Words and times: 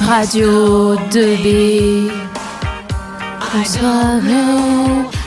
Radio 0.00 0.94
2B. 1.10 2.10
Bonsoir, 3.52 4.20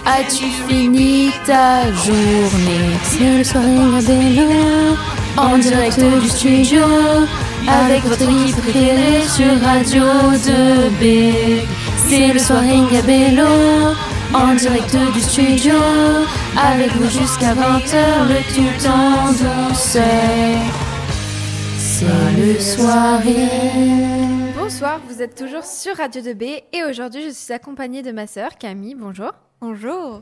as-tu 0.05 0.46
fini 0.67 1.32
ta 1.46 1.83
journée? 1.92 2.97
C'est 3.04 3.38
le 3.38 3.44
soirée 3.44 3.78
Gabello, 3.94 4.97
en 5.38 5.57
direct 5.57 5.99
du 6.21 6.29
studio, 6.29 6.84
avec 7.68 8.04
votre 8.05 8.23
équipe 8.23 8.55
préférée 8.57 9.23
sur 9.28 9.62
Radio 9.62 10.04
2B. 10.46 11.34
C'est 12.08 12.34
le 12.34 12.40
soirée 12.40 12.82
Gabello, 12.92 13.94
en 14.34 14.54
direct 14.56 14.96
du 15.14 15.22
studio, 15.22 15.76
avec 16.58 16.96
vous 16.96 17.10
jusqu'à 17.10 17.54
20h, 17.54 17.98
le 18.30 18.40
tout 18.56 18.88
en 18.88 19.32
douceur. 19.32 20.04
C'est 21.78 22.06
le 22.38 22.60
soirée. 22.60 24.11
Bonsoir, 24.72 25.02
vous 25.06 25.22
êtes 25.22 25.36
toujours 25.36 25.66
sur 25.66 25.98
Radio 25.98 26.21
2B 26.21 26.64
et 26.71 26.86
aujourd'hui 26.86 27.24
je 27.24 27.29
suis 27.29 27.52
accompagnée 27.52 28.04
de 28.04 28.14
ma 28.14 28.25
sœur 28.25 28.57
Camille. 28.57 28.96
Bonjour. 28.96 29.34
Bonjour. 29.60 30.21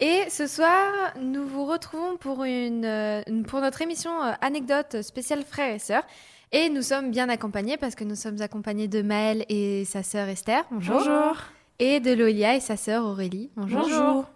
Et 0.00 0.24
ce 0.28 0.48
soir, 0.48 1.14
nous 1.20 1.46
vous 1.46 1.64
retrouvons 1.64 2.16
pour, 2.16 2.42
une, 2.42 2.84
euh, 2.84 3.22
pour 3.46 3.60
notre 3.60 3.80
émission 3.82 4.10
euh, 4.24 4.32
anecdote 4.40 5.02
spéciale 5.02 5.44
frères 5.44 5.72
et 5.72 5.78
sœurs. 5.78 6.02
Et 6.50 6.68
nous 6.68 6.82
sommes 6.82 7.12
bien 7.12 7.28
accompagnés 7.28 7.76
parce 7.76 7.94
que 7.94 8.02
nous 8.02 8.16
sommes 8.16 8.42
accompagnés 8.42 8.88
de 8.88 9.02
Maëlle 9.02 9.46
et 9.48 9.84
sa 9.84 10.02
sœur 10.02 10.26
Esther. 10.28 10.64
Bonjour. 10.72 11.36
Et 11.78 12.00
de 12.00 12.12
Loïlia 12.12 12.56
et 12.56 12.60
sa 12.60 12.76
sœur 12.76 13.04
Aurélie. 13.04 13.50
Bonjour. 13.56 14.26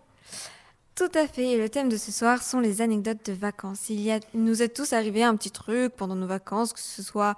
Tout 0.94 1.10
à 1.12 1.26
fait. 1.26 1.54
Et 1.54 1.58
le 1.58 1.68
thème 1.68 1.88
de 1.88 1.96
ce 1.96 2.12
soir 2.12 2.40
sont 2.44 2.60
les 2.60 2.82
anecdotes 2.82 3.26
de 3.26 3.32
vacances. 3.32 3.90
Il, 3.90 4.00
y 4.00 4.12
a, 4.12 4.20
il 4.32 4.44
nous 4.44 4.62
est 4.62 4.68
tous 4.68 4.92
arrivé 4.92 5.24
un 5.24 5.34
petit 5.34 5.50
truc 5.50 5.96
pendant 5.96 6.14
nos 6.14 6.28
vacances, 6.28 6.72
que 6.72 6.78
ce 6.78 7.02
soit 7.02 7.36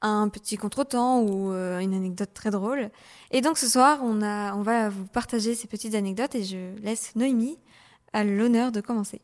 un 0.00 0.28
petit 0.28 0.56
contretemps 0.56 1.20
ou 1.20 1.52
euh, 1.52 1.78
une 1.78 1.94
anecdote 1.94 2.30
très 2.34 2.50
drôle. 2.50 2.90
Et 3.30 3.40
donc 3.40 3.58
ce 3.58 3.66
soir, 3.66 4.00
on, 4.02 4.22
a, 4.22 4.54
on 4.54 4.62
va 4.62 4.88
vous 4.88 5.06
partager 5.06 5.54
ces 5.54 5.66
petites 5.66 5.94
anecdotes 5.94 6.34
et 6.34 6.44
je 6.44 6.76
laisse 6.82 7.14
Noémie 7.16 7.58
à 8.12 8.24
l'honneur 8.24 8.72
de 8.72 8.80
commencer. 8.80 9.20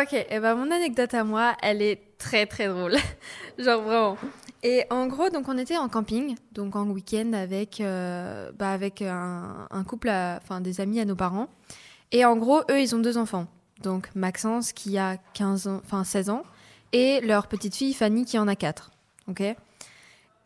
Ok, 0.00 0.12
et 0.12 0.38
ben 0.38 0.54
mon 0.54 0.70
anecdote 0.70 1.12
à 1.14 1.24
moi, 1.24 1.56
elle 1.62 1.82
est 1.82 2.16
très 2.16 2.46
très 2.46 2.68
drôle. 2.68 2.96
Genre 3.58 3.82
vraiment. 3.82 4.16
Et 4.62 4.84
en 4.90 5.06
gros, 5.08 5.30
donc 5.30 5.48
on 5.48 5.58
était 5.58 5.78
en 5.78 5.88
camping, 5.88 6.36
donc 6.52 6.76
en 6.76 6.86
week-end 6.88 7.32
avec, 7.32 7.80
euh, 7.80 8.52
bah, 8.56 8.70
avec 8.70 9.02
un, 9.02 9.66
couple, 9.88 10.08
enfin 10.08 10.60
des 10.60 10.80
amis 10.80 11.00
à 11.00 11.04
nos 11.04 11.16
parents. 11.16 11.48
Et 12.12 12.24
en 12.24 12.36
gros, 12.36 12.60
eux, 12.70 12.80
ils 12.80 12.94
ont 12.94 12.98
deux 12.98 13.16
enfants. 13.16 13.46
Donc 13.82 14.10
Maxence 14.14 14.72
qui 14.72 14.96
a 14.98 15.16
15 15.34 15.66
ans, 15.66 15.80
enfin 15.84 16.04
16 16.04 16.30
ans, 16.30 16.42
et 16.92 17.20
leur 17.22 17.48
petite 17.48 17.74
fille 17.74 17.94
Fanny 17.94 18.24
qui 18.24 18.38
en 18.38 18.46
a 18.46 18.54
4. 18.54 18.90
Ok? 19.28 19.42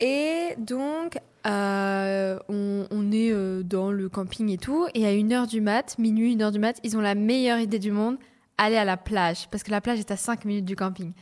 Et 0.00 0.54
donc, 0.58 1.18
euh, 1.46 2.38
on, 2.48 3.12
est 3.12 3.30
euh, 3.32 3.62
dans 3.62 3.92
le 3.92 4.08
camping 4.08 4.48
et 4.50 4.58
tout, 4.58 4.86
et 4.94 5.06
à 5.06 5.10
1h 5.10 5.48
du 5.48 5.60
mat, 5.60 5.98
minuit, 5.98 6.36
1h 6.36 6.52
du 6.52 6.58
mat, 6.58 6.80
ils 6.82 6.96
ont 6.96 7.00
la 7.00 7.14
meilleure 7.14 7.58
idée 7.58 7.78
du 7.78 7.92
monde 7.92 8.16
aller 8.56 8.76
à 8.76 8.84
la 8.84 8.96
plage, 8.96 9.48
parce 9.50 9.62
que 9.62 9.70
la 9.70 9.80
plage 9.80 9.98
est 9.98 10.10
à 10.10 10.16
5 10.16 10.44
minutes 10.44 10.64
du 10.64 10.76
camping. 10.76 11.12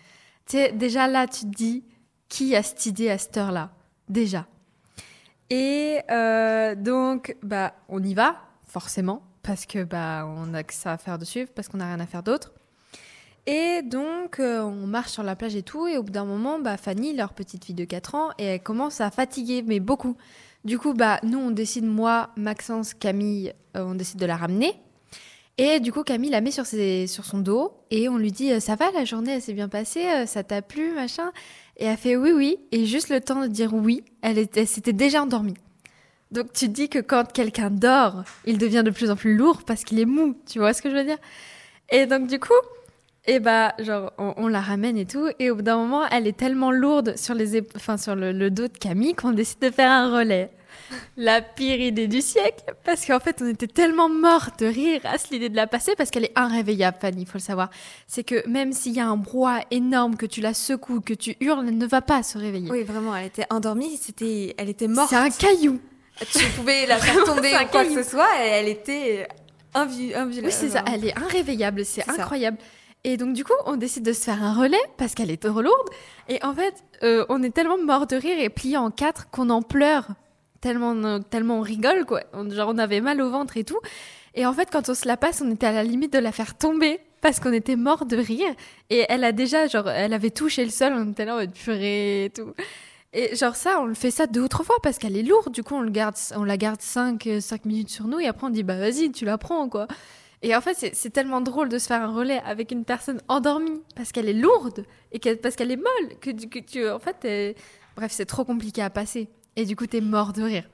Tu 0.47 0.59
sais, 0.59 0.73
déjà 0.73 1.09
là, 1.09 1.27
tu 1.27 1.41
te 1.43 1.57
dis, 1.57 1.85
qui 2.29 2.55
a 2.55 2.63
cette 2.63 2.87
idée 2.87 3.11
à 3.11 3.19
cette 3.19 3.37
heure-là? 3.37 3.73
Déjà. 4.09 4.47
Et 5.51 6.01
euh, 6.11 6.75
donc, 6.75 7.37
bah, 7.43 7.75
on 7.89 8.03
y 8.03 8.15
va, 8.15 8.37
forcément, 8.67 9.23
parce 9.43 9.67
que 9.67 9.85
bah, 9.85 10.27
on 10.27 10.55
a 10.55 10.63
que 10.63 10.75
ça 10.75 10.93
à 10.93 10.99
faire 10.99 11.19
de 11.19 11.25
suivre, 11.25 11.51
parce 11.55 11.69
qu'on 11.69 11.79
n'a 11.79 11.87
rien 11.87 12.01
à 12.01 12.07
faire 12.07 12.23
d'autre. 12.23 12.52
Et 13.47 13.83
donc, 13.83 14.39
euh, 14.39 14.61
on 14.63 14.87
marche 14.87 15.11
sur 15.13 15.23
la 15.25 15.35
plage 15.35 15.57
et 15.57 15.63
tout, 15.63 15.87
et 15.89 15.99
au 15.99 16.03
bout 16.05 16.13
d'un 16.13 16.25
moment, 16.25 16.61
bah, 16.61 16.77
Fanny, 16.77 17.13
leur 17.15 17.33
petite 17.33 17.65
fille 17.65 17.75
de 17.75 17.85
4 17.85 18.15
ans, 18.15 18.31
et 18.39 18.45
elle 18.45 18.63
commence 18.63 19.01
à 19.01 19.11
fatiguer, 19.11 19.63
mais 19.67 19.81
beaucoup. 19.81 20.17
Du 20.65 20.79
coup, 20.79 20.95
bah, 20.95 21.19
nous, 21.25 21.39
on 21.39 21.51
décide, 21.51 21.85
moi, 21.85 22.31
Maxence, 22.37 22.95
Camille, 22.95 23.53
euh, 23.77 23.83
on 23.85 23.95
décide 23.97 24.21
de 24.21 24.27
la 24.27 24.37
ramener. 24.37 24.75
Et 25.59 25.81
du 25.81 25.93
coup, 25.93 26.03
Camille 26.05 26.31
la 26.31 26.41
met 26.41 26.51
sur, 26.53 26.67
ses, 26.67 27.07
sur 27.09 27.25
son 27.25 27.39
dos 27.39 27.75
et 27.91 28.09
on 28.09 28.17
lui 28.17 28.33
dit 28.33 28.53
euh, 28.53 28.59
Ça 28.61 28.75
va, 28.75 28.91
la 28.93 29.05
journée, 29.05 29.33
elle 29.33 29.43
s'est 29.43 29.53
bien 29.53 29.69
passée, 29.69 30.27
ça 30.27 30.43
t'a 30.43 30.63
plu, 30.63 30.93
machin? 30.95 31.31
Et 31.77 31.85
elle 31.85 31.97
fait 31.99 32.17
Oui, 32.17 32.33
oui. 32.33 32.57
Et 32.73 32.87
juste 32.87 33.11
le 33.11 33.21
temps 33.21 33.43
de 33.43 33.49
dire 33.49 33.75
oui, 33.75 34.03
elle, 34.23 34.39
était- 34.39 34.61
elle 34.63 34.67
s'était 34.67 34.95
déjà 34.95 35.23
endormie. 35.23 35.55
Donc 36.31 36.55
tu 36.55 36.69
dis 36.71 36.89
que 36.89 37.01
quand 37.01 37.31
quelqu'un 37.31 37.69
dort, 37.71 38.25
il 38.47 38.57
devient 38.57 38.83
de 38.83 38.91
plus 38.91 39.11
en 39.11 39.17
plus 39.17 39.37
lourd 39.37 39.63
parce 39.67 39.85
qu'il 39.85 40.01
est 40.01 40.07
mou. 40.07 40.35
Tu 40.47 40.59
vois 40.59 40.73
ce 40.73 40.81
que 40.81 40.89
je 40.91 40.95
veux 40.97 41.05
dire? 41.05 41.19
Et 41.91 42.07
donc, 42.07 42.29
du 42.29 42.41
coup, 42.41 42.55
et 43.27 43.39
bah, 43.41 43.75
genre, 43.79 44.13
on, 44.19 44.35
on 44.37 44.49
la 44.49 44.61
ramène 44.61 44.97
et 44.97 45.07
tout. 45.07 45.29
Et 45.39 45.51
au 45.51 45.57
bout 45.57 45.63
d'un 45.63 45.77
moment, 45.77 46.07
elle 46.11 46.27
est 46.27 46.37
tellement 46.37 46.71
lourde 46.71 47.17
sur, 47.17 47.35
les 47.35 47.63
enfin, 47.77 47.97
sur 47.97 48.15
le, 48.15 48.33
le 48.33 48.51
dos 48.51 48.69
de 48.69 48.77
Camille 48.79 49.15
qu'on 49.15 49.33
décide 49.33 49.61
de 49.61 49.71
faire 49.71 49.91
un 49.91 50.17
relais. 50.17 50.51
La 51.17 51.41
pire 51.41 51.81
idée 51.81 52.07
du 52.07 52.21
siècle, 52.21 52.65
parce 52.85 53.07
qu'en 53.07 53.21
fait, 53.21 53.41
on 53.41 53.49
était 53.49 53.67
tellement 53.67 54.09
morts 54.11 54.51
de 54.59 54.67
rire 54.67 55.01
à 55.05 55.17
cette 55.17 55.33
idée 55.33 55.49
de 55.49 55.57
la 55.57 55.67
passer, 55.67 55.95
parce 55.97 56.11
qu'elle 56.11 56.25
est 56.25 56.33
irréveillable, 56.37 56.99
Fanny, 57.01 57.23
il 57.23 57.27
faut 57.27 57.39
le 57.39 57.43
savoir. 57.43 57.71
C'est 58.07 58.25
que 58.25 58.47
même 58.49 58.73
s'il 58.73 58.93
y 58.93 59.01
a 59.01 59.07
un 59.07 59.17
brouhaha 59.17 59.61
énorme, 59.71 60.17
que 60.17 60.27
tu 60.27 60.41
la 60.41 60.53
secoues, 60.53 61.01
que 61.01 61.15
tu 61.15 61.37
hurles, 61.41 61.67
elle 61.69 61.79
ne 61.79 61.87
va 61.87 62.03
pas 62.03 62.23
se 62.23 62.37
réveiller. 62.37 62.71
Oui, 62.71 62.83
vraiment, 62.83 63.17
elle 63.17 63.27
était 63.27 63.47
endormie, 63.51 63.99
c'était, 64.01 64.55
elle 64.59 64.69
était 64.69 64.89
morte. 64.89 65.09
C'est 65.11 65.17
un 65.17 65.31
caillou. 65.31 65.81
Tu 66.31 66.45
pouvais 66.57 66.87
la 66.87 66.99
faire 66.99 67.25
tomber 67.25 67.55
ou 67.55 67.69
quoi 67.71 67.85
que 67.85 68.03
ce 68.03 68.11
soit, 68.11 68.29
et 68.45 68.49
elle 68.49 68.69
était 68.69 69.27
invi-. 69.75 70.13
Oui, 70.43 70.51
c'est 70.51 70.71
ça. 70.71 70.85
Elle 70.93 71.07
est 71.07 71.15
irréveillable. 71.19 71.85
C'est 71.85 72.03
ça. 72.03 72.29
Et 73.05 73.17
donc, 73.17 73.33
du 73.33 73.45
coup, 73.45 73.53
on 73.67 73.77
décide 73.77 74.05
de 74.05 74.13
se 74.13 74.23
faire 74.23 74.43
un 74.43 74.55
relais 74.55 74.77
parce 74.97 75.15
qu'elle 75.15 75.31
est 75.31 75.43
trop 75.43 75.61
lourde. 75.61 75.89
Et 76.29 76.43
en 76.45 76.55
fait, 76.55 76.75
euh, 77.03 77.27
on 77.29 77.43
est 77.43 77.51
tellement 77.51 77.79
mort 77.79 78.07
de 78.07 78.17
rire 78.17 78.39
et 78.39 78.49
plié 78.49 78.77
en 78.77 78.91
quatre 78.91 79.29
qu'on 79.31 79.51
en 79.51 79.63
pleure. 79.63 80.09
Tellement, 80.61 80.95
euh, 80.95 81.19
tellement 81.19 81.59
on 81.59 81.63
rigole, 81.63 82.05
quoi. 82.05 82.23
Genre, 82.51 82.69
on 82.73 82.79
avait 82.79 83.01
mal 83.01 83.21
au 83.21 83.31
ventre 83.31 83.57
et 83.57 83.65
tout. 83.65 83.81
Et 84.35 84.47
en 84.47 84.53
fait, 84.53 84.69
quand 84.71 84.89
on 84.89 84.95
se 84.95 85.09
la 85.09 85.17
passe, 85.17 85.43
on 85.45 85.51
était 85.51 85.67
à 85.67 85.73
la 85.73 85.83
limite 85.83 86.13
de 86.13 86.19
la 86.19 86.31
faire 86.31 86.57
tomber 86.57 87.01
parce 87.21 87.41
qu'on 87.41 87.53
était 87.53 87.77
mort 87.77 88.07
de 88.07 88.17
rire. 88.17 88.55
Et 88.89 89.05
elle 89.09 89.25
a 89.25 89.33
déjà, 89.33 89.67
genre, 89.67 89.89
elle 89.89 90.13
avait 90.13 90.31
touché 90.31 90.65
le 90.65 90.71
sol. 90.71 90.93
On 90.97 91.11
était 91.11 91.25
là 91.25 91.35
en 91.35 91.39
mode 91.39 91.53
purée 91.53 92.27
et 92.27 92.31
tout. 92.31 92.55
Et 93.15 93.37
genre 93.37 93.57
ça, 93.57 93.79
on 93.81 93.85
le 93.85 93.95
fait 93.95 94.11
ça 94.11 94.27
deux 94.27 94.41
ou 94.41 94.49
trois 94.49 94.65
fois 94.65 94.77
parce 94.83 94.99
qu'elle 94.99 95.17
est 95.17 95.23
lourde. 95.23 95.53
Du 95.53 95.63
coup, 95.63 95.75
on, 95.75 95.83
la 95.83 96.57
garde 96.57 96.81
5 96.81 97.29
cinq 97.41 97.65
minutes 97.67 97.91
sur 97.91 98.07
nous 98.07 98.21
et 98.21 98.27
après 98.27 98.47
on 98.47 98.51
dit 98.51 98.63
bah 98.63 98.79
vas-y, 98.79 99.13
tu 99.13 99.25
la 99.25 99.37
prends 99.37 99.69
quoi. 99.69 99.87
Et 100.43 100.57
en 100.57 100.61
fait, 100.61 100.75
c'est- 100.75 101.11
tellement 101.11 101.41
drôle 101.41 101.69
de 101.69 101.79
se 101.79 101.87
faire 101.87 102.03
un 102.03 102.13
relais 102.13 102.41
avec 102.45 102.73
une 102.73 102.85
personne 102.85 103.21
endormie 103.29 103.81
parce 103.95 104.11
qu'elle 104.11 104.29
est 104.29 104.33
lourde 104.33 104.85
et 105.13 105.21
parce 105.37 105.55
qu'elle 105.55 105.71
est 105.71 105.77
molle 105.77 106.19
que, 106.21 106.31
que 106.31 106.59
tu, 106.59 106.89
en 106.89 106.99
fait, 106.99 107.57
bref, 107.97 108.11
c'est 108.13 108.27
trop 108.27 108.45
compliqué 108.45 108.83
à 108.83 108.91
passer. 108.91 109.29
Et 109.55 109.65
du 109.65 109.77
coup, 109.77 109.87
t'es 109.87 110.01
mort 110.01 110.33
de 110.33 110.43
rire. 110.43 110.69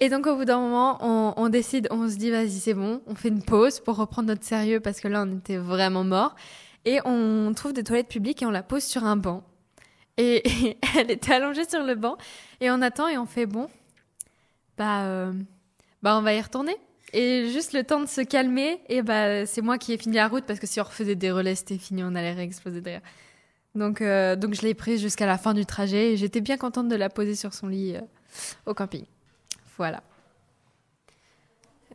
Et 0.00 0.08
donc, 0.10 0.26
au 0.26 0.36
bout 0.36 0.44
d'un 0.44 0.60
moment, 0.60 0.98
on, 1.38 1.48
décide, 1.48 1.88
on 1.90 2.08
se 2.08 2.16
dit, 2.16 2.30
vas-y, 2.30 2.50
c'est 2.50 2.74
bon, 2.74 3.00
on 3.06 3.14
fait 3.14 3.28
une 3.28 3.42
pause 3.42 3.80
pour 3.80 3.96
reprendre 3.96 4.28
notre 4.28 4.44
sérieux 4.44 4.80
parce 4.80 5.00
que 5.00 5.08
là, 5.08 5.24
on 5.26 5.38
était 5.38 5.56
vraiment 5.56 6.04
mort. 6.04 6.34
Et 6.84 6.98
on 7.04 7.52
trouve 7.54 7.72
des 7.72 7.82
toilettes 7.84 8.08
publiques 8.08 8.42
et 8.42 8.46
on 8.46 8.50
la 8.50 8.62
pose 8.62 8.82
sur 8.84 9.04
un 9.04 9.16
banc. 9.16 9.42
Et, 10.16 10.46
et 10.68 10.78
elle 10.98 11.10
était 11.10 11.32
allongée 11.32 11.68
sur 11.68 11.82
le 11.82 11.94
banc 11.94 12.16
et 12.60 12.70
on 12.70 12.82
attend 12.82 13.08
et 13.08 13.16
on 13.18 13.26
fait, 13.26 13.46
bon, 13.46 13.68
bah, 14.76 15.04
euh, 15.04 15.32
bah, 16.02 16.18
on 16.18 16.22
va 16.22 16.34
y 16.34 16.40
retourner. 16.40 16.76
Et 17.18 17.50
juste 17.50 17.72
le 17.72 17.82
temps 17.82 18.00
de 18.00 18.06
se 18.06 18.20
calmer, 18.20 18.78
et 18.90 19.00
bah, 19.00 19.46
c'est 19.46 19.62
moi 19.62 19.78
qui 19.78 19.94
ai 19.94 19.96
fini 19.96 20.16
la 20.16 20.28
route 20.28 20.44
parce 20.44 20.60
que 20.60 20.66
si 20.66 20.78
on 20.82 20.84
refaisait 20.84 21.14
des 21.14 21.30
relais, 21.30 21.54
c'était 21.54 21.78
fini, 21.78 22.04
on 22.04 22.14
allait 22.14 22.34
réexploser 22.34 22.82
derrière. 22.82 23.00
Donc, 23.74 24.02
euh, 24.02 24.36
donc 24.36 24.52
je 24.54 24.60
l'ai 24.60 24.74
prise 24.74 25.00
jusqu'à 25.00 25.24
la 25.24 25.38
fin 25.38 25.54
du 25.54 25.64
trajet 25.64 26.12
et 26.12 26.16
j'étais 26.18 26.42
bien 26.42 26.58
contente 26.58 26.88
de 26.88 26.94
la 26.94 27.08
poser 27.08 27.34
sur 27.34 27.54
son 27.54 27.68
lit 27.68 27.96
euh, 27.96 28.00
au 28.66 28.74
camping. 28.74 29.04
Voilà. 29.78 30.02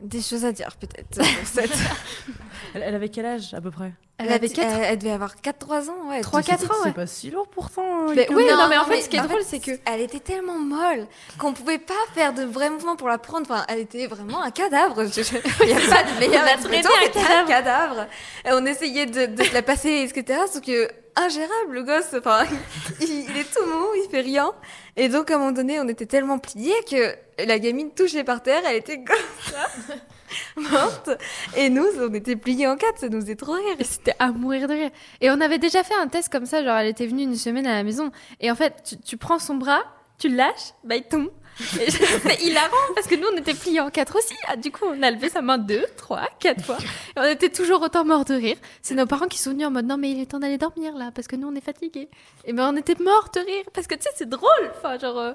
Des 0.00 0.20
choses 0.22 0.44
à 0.44 0.50
dire, 0.50 0.74
peut-être. 0.76 1.16
pour 1.18 1.46
cette- 1.46 1.70
Elle, 2.74 2.82
elle 2.82 2.94
avait 2.96 3.08
quel 3.08 3.26
âge 3.26 3.54
à 3.54 3.60
peu 3.60 3.70
près? 3.70 3.92
Elle 4.24 4.32
avait 4.32 4.46
elle, 4.46 4.52
4 4.52 4.78
elle 4.82 4.98
devait 4.98 5.10
avoir 5.12 5.34
4-3 5.36 5.90
ans, 5.90 6.08
ouais. 6.10 6.20
Trois, 6.20 6.42
tu- 6.42 6.50
quatre 6.50 6.70
ans, 6.70 6.74
C'est 6.82 6.88
ouais. 6.88 6.92
pas 6.94 7.06
si 7.06 7.30
lourd 7.30 7.46
pourtant. 7.48 7.82
hein, 8.08 8.12
Mais 8.14 8.26
quand 8.26 8.34
oui, 8.34 8.44
non, 8.48 8.68
mais 8.68 8.78
en 8.78 8.84
fait, 8.84 9.02
ce 9.02 9.08
qui 9.08 9.16
est 9.16 9.20
drôle, 9.20 9.42
c'est 9.46 9.60
que- 9.60 9.78
Elle 9.84 10.00
était 10.00 10.20
tellement 10.20 10.58
molle 10.58 11.06
qu'on 11.38 11.52
pouvait 11.52 11.78
pas 11.78 11.94
faire 12.14 12.32
de 12.32 12.44
vrais 12.44 12.70
mouvements 12.70 12.96
pour 12.96 13.08
la 13.08 13.18
prendre. 13.18 13.46
Enfin, 13.50 13.64
elle 13.68 13.80
était 13.80 14.06
vraiment 14.06 14.42
un 14.42 14.50
cadavre. 14.50 15.04
Je- 15.04 15.20
Il 15.62 15.66
n'y 15.66 15.72
a 15.74 15.80
pas 15.80 16.02
de 16.02 16.48
a 16.48 16.52
expression, 16.54 16.90
traité 16.90 17.18
un 17.18 17.22
c'était 17.22 17.34
un 17.34 17.46
cadavre. 17.46 18.06
Et 18.44 18.48
on 18.52 18.64
essayait 18.66 19.06
de, 19.06 19.26
la 19.52 19.62
passer, 19.62 20.08
etc. 20.08 20.40
Sauf 20.52 20.62
que, 20.62 20.88
ingérable, 21.16 21.72
le 21.72 21.82
gosse. 21.82 22.14
Enfin, 22.16 22.44
il, 23.00 23.08
il 23.30 23.36
est 23.38 23.52
tout 23.54 23.64
mou, 23.66 23.86
il 24.04 24.08
fait 24.10 24.20
rien. 24.20 24.52
Et 24.96 25.08
donc, 25.08 25.30
à 25.30 25.34
un 25.34 25.38
moment 25.38 25.52
donné, 25.52 25.80
on 25.80 25.88
était 25.88 26.06
tellement 26.06 26.38
pliés 26.38 26.74
que 26.90 27.14
la 27.44 27.58
gamine 27.58 27.90
touchée 27.90 28.24
par 28.24 28.42
terre, 28.42 28.62
elle 28.66 28.76
était 28.76 29.02
comme 29.02 29.16
ça, 29.50 29.94
morte. 30.56 31.10
Et 31.56 31.68
nous, 31.70 31.86
on 32.00 32.12
était 32.14 32.36
pliés 32.36 32.66
en 32.68 32.76
quatre, 32.76 32.98
ça 32.98 33.08
nous 33.08 33.20
faisait 33.20 33.36
trop 33.36 33.52
rire. 33.52 33.76
C'était 33.82 34.14
à 34.18 34.30
mourir 34.32 34.68
de 34.68 34.74
rire. 34.74 34.90
Et 35.20 35.30
on 35.30 35.40
avait 35.40 35.58
déjà 35.58 35.82
fait 35.82 35.94
un 35.94 36.08
test 36.08 36.30
comme 36.30 36.46
ça, 36.46 36.62
genre 36.64 36.76
elle 36.76 36.88
était 36.88 37.06
venue 37.06 37.22
une 37.22 37.36
semaine 37.36 37.66
à 37.66 37.74
la 37.74 37.82
maison. 37.82 38.10
Et 38.40 38.50
en 38.50 38.54
fait, 38.54 38.74
tu, 38.84 38.96
tu 38.98 39.16
prends 39.16 39.38
son 39.38 39.54
bras, 39.56 39.82
tu 40.18 40.28
le 40.28 40.36
lâches, 40.36 40.72
bah 40.84 40.96
il 40.96 41.04
tombe. 41.04 41.30
C'est 41.58 42.42
hilarant 42.42 42.70
parce 42.94 43.06
que 43.06 43.14
nous 43.14 43.26
on 43.30 43.36
était 43.36 43.52
pliés 43.52 43.80
en 43.80 43.90
quatre 43.90 44.16
aussi. 44.16 44.34
Ah, 44.48 44.56
du 44.56 44.72
coup, 44.72 44.86
on 44.86 45.02
a 45.02 45.10
levé 45.10 45.28
sa 45.28 45.42
main 45.42 45.58
deux, 45.58 45.84
trois, 45.98 46.26
quatre 46.40 46.64
fois. 46.64 46.78
Et 47.14 47.18
on 47.20 47.24
était 47.24 47.50
toujours 47.50 47.82
autant 47.82 48.06
morts 48.06 48.24
de 48.24 48.32
rire. 48.34 48.56
C'est 48.80 48.94
nos 48.94 49.04
parents 49.04 49.26
qui 49.26 49.38
sont 49.38 49.50
venus 49.50 49.66
en 49.66 49.70
mode 49.70 49.84
non, 49.86 49.98
mais 49.98 50.10
il 50.12 50.18
est 50.20 50.24
temps 50.30 50.38
d'aller 50.38 50.56
dormir 50.56 50.96
là 50.96 51.10
parce 51.14 51.28
que 51.28 51.36
nous 51.36 51.46
on 51.48 51.54
est 51.54 51.60
fatigués. 51.64 52.08
Et 52.46 52.54
ben 52.54 52.72
on 52.72 52.76
était 52.78 52.96
morts 53.02 53.28
de 53.34 53.40
rire 53.40 53.64
parce 53.74 53.86
que 53.86 53.94
tu 53.94 54.02
sais, 54.02 54.10
c'est 54.16 54.28
drôle. 54.28 54.48
Enfin, 54.78 54.98
genre. 54.98 55.18
euh, 55.18 55.32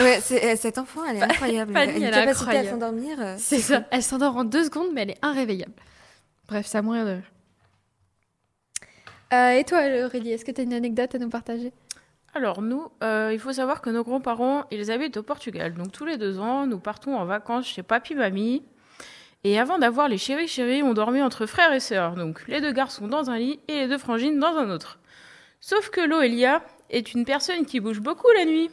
Ouais, 0.00 0.20
c'est- 0.20 0.52
euh, 0.52 0.56
cette 0.56 0.78
enfant, 0.78 1.00
elle 1.08 1.16
est 1.16 1.22
incroyable. 1.22 1.72
Fanny, 1.72 1.92
elle 1.92 1.94
a 1.94 1.96
une 1.96 2.02
elle 2.04 2.08
est 2.08 2.10
capacité 2.12 2.42
incroyable. 2.44 2.68
à 2.68 2.70
s'endormir. 2.70 3.16
euh, 3.20 3.34
C'est 3.38 3.58
ça. 3.58 3.84
Elle 3.90 4.02
s'endort 4.02 4.36
en 4.36 4.44
deux 4.44 4.64
secondes, 4.64 4.88
mais 4.94 5.02
elle 5.02 5.10
est 5.10 5.18
irréveillable. 5.24 5.72
Bref, 6.48 6.66
ça 6.66 6.82
mourir 6.82 7.04
de 7.06 7.10
rire. 7.12 7.30
Euh, 9.32 9.50
et 9.52 9.64
toi, 9.64 9.78
Aurélie, 10.04 10.32
est-ce 10.32 10.44
que 10.44 10.50
tu 10.50 10.60
as 10.60 10.64
une 10.64 10.72
anecdote 10.74 11.14
à 11.14 11.18
nous 11.18 11.28
partager? 11.28 11.72
Alors 12.34 12.62
nous, 12.62 12.88
euh, 13.02 13.30
il 13.32 13.38
faut 13.40 13.52
savoir 13.52 13.80
que 13.80 13.90
nos 13.90 14.04
grands-parents, 14.04 14.64
ils 14.70 14.90
habitent 14.90 15.16
au 15.16 15.22
Portugal. 15.22 15.74
Donc 15.74 15.90
tous 15.92 16.04
les 16.04 16.16
deux 16.16 16.38
ans, 16.38 16.66
nous 16.66 16.78
partons 16.78 17.16
en 17.16 17.24
vacances 17.24 17.66
chez 17.66 17.82
papy, 17.82 18.14
mamie. 18.14 18.62
Et 19.42 19.58
avant 19.58 19.78
d'avoir 19.78 20.08
les 20.08 20.18
chéris 20.18 20.46
chéris, 20.48 20.82
on 20.82 20.92
dormait 20.94 21.22
entre 21.22 21.46
frères 21.46 21.72
et 21.72 21.80
sœurs. 21.80 22.14
Donc 22.14 22.46
les 22.46 22.60
deux 22.60 22.72
garçons 22.72 23.08
dans 23.08 23.30
un 23.30 23.38
lit 23.38 23.58
et 23.68 23.80
les 23.80 23.88
deux 23.88 23.98
frangines 23.98 24.38
dans 24.38 24.56
un 24.56 24.70
autre. 24.70 24.98
Sauf 25.60 25.90
que 25.90 26.00
Loelia 26.00 26.62
est 26.90 27.14
une 27.14 27.24
personne 27.24 27.64
qui 27.66 27.80
bouge 27.80 28.00
beaucoup 28.00 28.30
la 28.36 28.44
nuit. 28.44 28.70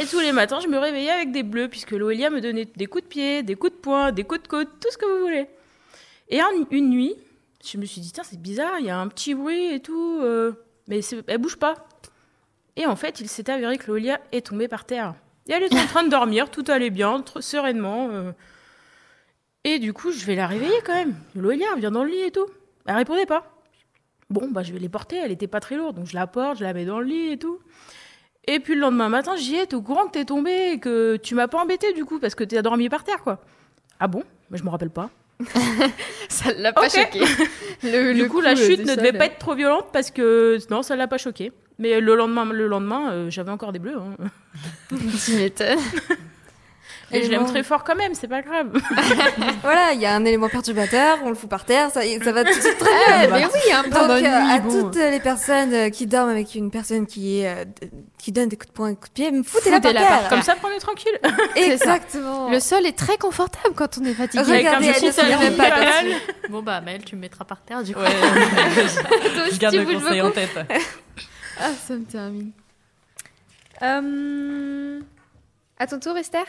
Et 0.00 0.06
tous 0.06 0.20
les 0.20 0.32
matins, 0.32 0.60
je 0.60 0.68
me 0.68 0.78
réveillais 0.78 1.10
avec 1.10 1.32
des 1.32 1.42
bleus, 1.42 1.68
puisque 1.68 1.90
Loelia 1.92 2.30
me 2.30 2.40
donnait 2.40 2.66
des 2.66 2.86
coups 2.86 3.04
de 3.04 3.08
pied, 3.08 3.42
des 3.42 3.54
coups 3.56 3.72
de 3.72 3.78
poing, 3.78 4.12
des 4.12 4.24
coups 4.24 4.42
de 4.42 4.48
côte, 4.48 4.68
tout 4.80 4.90
ce 4.90 4.98
que 4.98 5.06
vous 5.06 5.22
voulez. 5.22 5.46
Et 6.28 6.40
un- 6.40 6.46
une 6.70 6.90
nuit, 6.90 7.14
je 7.64 7.78
me 7.78 7.84
suis 7.84 8.00
dit, 8.00 8.12
tiens, 8.12 8.22
c'est 8.24 8.40
bizarre, 8.40 8.78
il 8.78 8.86
y 8.86 8.90
a 8.90 8.98
un 8.98 9.08
petit 9.08 9.34
bruit 9.34 9.72
et 9.74 9.80
tout, 9.80 10.20
euh, 10.22 10.52
mais 10.86 11.00
elle 11.26 11.38
bouge 11.38 11.56
pas. 11.56 11.74
Et 12.76 12.86
en 12.86 12.94
fait, 12.96 13.20
il 13.20 13.28
s'est 13.28 13.50
avéré 13.50 13.76
que 13.78 13.88
Lolia 13.90 14.20
est 14.30 14.46
tombée 14.46 14.68
par 14.68 14.84
terre. 14.84 15.14
Et 15.48 15.52
elle 15.52 15.64
était 15.64 15.80
en 15.80 15.86
train 15.86 16.04
de 16.04 16.10
dormir, 16.10 16.50
tout 16.50 16.64
allait 16.68 16.90
bien, 16.90 17.24
sereinement. 17.40 18.08
euh. 18.12 18.32
Et 19.64 19.78
du 19.80 19.92
coup, 19.92 20.12
je 20.12 20.24
vais 20.26 20.36
la 20.36 20.46
réveiller 20.46 20.80
quand 20.84 20.94
même. 20.94 21.16
Lolia, 21.34 21.66
viens 21.76 21.90
dans 21.90 22.04
le 22.04 22.10
lit 22.10 22.20
et 22.22 22.30
tout. 22.30 22.46
Elle 22.86 22.94
répondait 22.94 23.26
pas. 23.26 23.50
Bon, 24.30 24.48
bah, 24.50 24.62
je 24.62 24.72
vais 24.72 24.78
les 24.78 24.88
porter, 24.90 25.16
elle 25.16 25.32
était 25.32 25.46
pas 25.48 25.58
très 25.60 25.76
lourde, 25.76 25.96
donc 25.96 26.06
je 26.06 26.14
la 26.14 26.26
porte, 26.26 26.58
je 26.58 26.64
la 26.64 26.72
mets 26.74 26.84
dans 26.84 27.00
le 27.00 27.06
lit 27.06 27.32
et 27.32 27.38
tout. 27.38 27.58
Et 28.50 28.60
puis 28.60 28.74
le 28.74 28.80
lendemain 28.80 29.08
matin, 29.10 29.36
j'y 29.36 29.56
ai, 29.56 29.66
t'es 29.66 29.74
au 29.76 29.82
courant 29.82 30.06
que 30.06 30.12
t'es 30.12 30.24
tombée 30.24 30.70
et 30.72 30.78
que 30.80 31.16
tu 31.16 31.34
m'as 31.34 31.48
pas 31.48 31.58
embêté 31.62 31.92
du 31.92 32.04
coup, 32.06 32.18
parce 32.18 32.34
que 32.34 32.44
t'as 32.44 32.62
dormi 32.62 32.88
par 32.88 33.04
terre, 33.04 33.22
quoi. 33.22 33.40
Ah 34.00 34.08
bon? 34.08 34.22
Mais 34.50 34.56
je 34.56 34.64
me 34.64 34.70
rappelle 34.70 34.88
pas. 34.90 35.10
Ça 36.30 36.52
l'a 36.56 36.72
pas 36.72 36.86
Ok. 36.86 36.90
choqué. 36.92 37.20
Le, 37.84 38.12
Du 38.14 38.22
le 38.22 38.28
coup, 38.28 38.40
la 38.40 38.56
chute 38.56 38.84
ne 38.86 38.94
devait 38.96 39.12
pas 39.12 39.26
être 39.26 39.38
trop 39.38 39.54
violente 39.54 39.86
parce 39.92 40.10
que 40.10 40.58
non, 40.70 40.82
ça 40.82 40.96
l'a 40.96 41.06
pas 41.06 41.18
choqué. 41.18 41.52
Mais 41.78 42.00
le 42.00 42.16
lendemain, 42.16 42.44
le 42.46 42.66
lendemain, 42.66 43.12
euh, 43.12 43.30
j'avais 43.30 43.52
encore 43.52 43.72
des 43.72 43.78
bleus. 43.78 43.96
hein. 43.98 44.16
Tu 45.24 45.32
m'étonnes. 45.36 45.78
Et 47.10 47.22
je 47.24 47.30
l'aime 47.30 47.46
très 47.46 47.62
fort 47.62 47.84
quand 47.84 47.94
même, 47.96 48.14
c'est 48.14 48.28
pas 48.28 48.42
grave. 48.42 48.68
Voilà, 49.62 49.92
il 49.92 50.00
y 50.00 50.06
a 50.06 50.14
un 50.14 50.24
élément 50.24 50.48
perturbateur, 50.48 51.18
on 51.24 51.28
le 51.30 51.34
fout 51.34 51.48
par 51.48 51.64
terre, 51.64 51.90
ça, 51.90 52.00
ça 52.02 52.32
va 52.32 52.44
tout 52.44 52.54
de 52.54 52.60
suite 52.62 52.78
très 52.78 52.90
Ah, 53.08 53.26
bien. 53.26 53.36
mais 53.38 53.44
oui, 53.46 53.72
hein, 53.72 53.82
Donc, 53.84 54.10
euh, 54.10 54.20
nuit, 54.20 54.26
à 54.26 54.58
bon. 54.60 54.70
toutes 54.70 54.96
les 54.96 55.20
personnes 55.20 55.72
euh, 55.74 55.88
qui 55.90 56.06
dorment 56.06 56.28
avec 56.30 56.54
une 56.54 56.70
personne 56.70 57.06
qui, 57.06 57.40
est, 57.40 57.48
euh, 57.48 57.64
qui 58.18 58.30
donne 58.32 58.48
des 58.48 58.56
coups 58.56 58.68
de 58.68 58.72
poing 58.74 58.88
et 58.88 58.90
des 58.92 58.96
coups 58.96 59.08
de 59.10 59.14
pied, 59.14 59.42
foutez-la 59.42 59.80
par 59.80 59.90
Foutez-la 59.90 60.06
par 60.06 60.18
terre. 60.20 60.28
Comme 60.28 60.42
ça, 60.42 60.54
prenez 60.60 60.78
tranquille. 60.78 61.18
C'est 61.56 61.78
ça. 61.78 61.94
Exactement. 61.96 62.50
Le 62.50 62.60
sol 62.60 62.84
est 62.86 62.96
très 62.96 63.16
confortable 63.16 63.74
quand 63.74 63.98
on 63.98 64.04
est 64.04 64.14
fatigué. 64.14 64.42
Regardez, 64.42 64.88
Avec 64.88 64.96
un 64.96 65.00
elle 65.00 65.06
ne 65.06 65.52
se 65.52 65.56
pas. 65.56 66.48
Bon, 66.50 66.62
bah, 66.62 66.80
Maëlle, 66.80 67.04
tu 67.04 67.16
me 67.16 67.22
mettras 67.22 67.44
par 67.44 67.62
terre, 67.62 67.82
du 67.82 67.94
coup. 67.94 68.00
Ouais, 68.00 68.06
je 69.52 69.58
garde 69.58 69.74
le 69.74 69.84
conseil 69.84 70.20
en 70.20 70.30
tête. 70.30 70.58
Ah, 71.60 71.70
ça 71.86 71.94
me 71.94 72.04
termine. 72.04 72.50
Euh, 73.82 75.00
À 75.78 75.86
ton 75.86 75.98
tour, 75.98 76.16
Esther? 76.16 76.44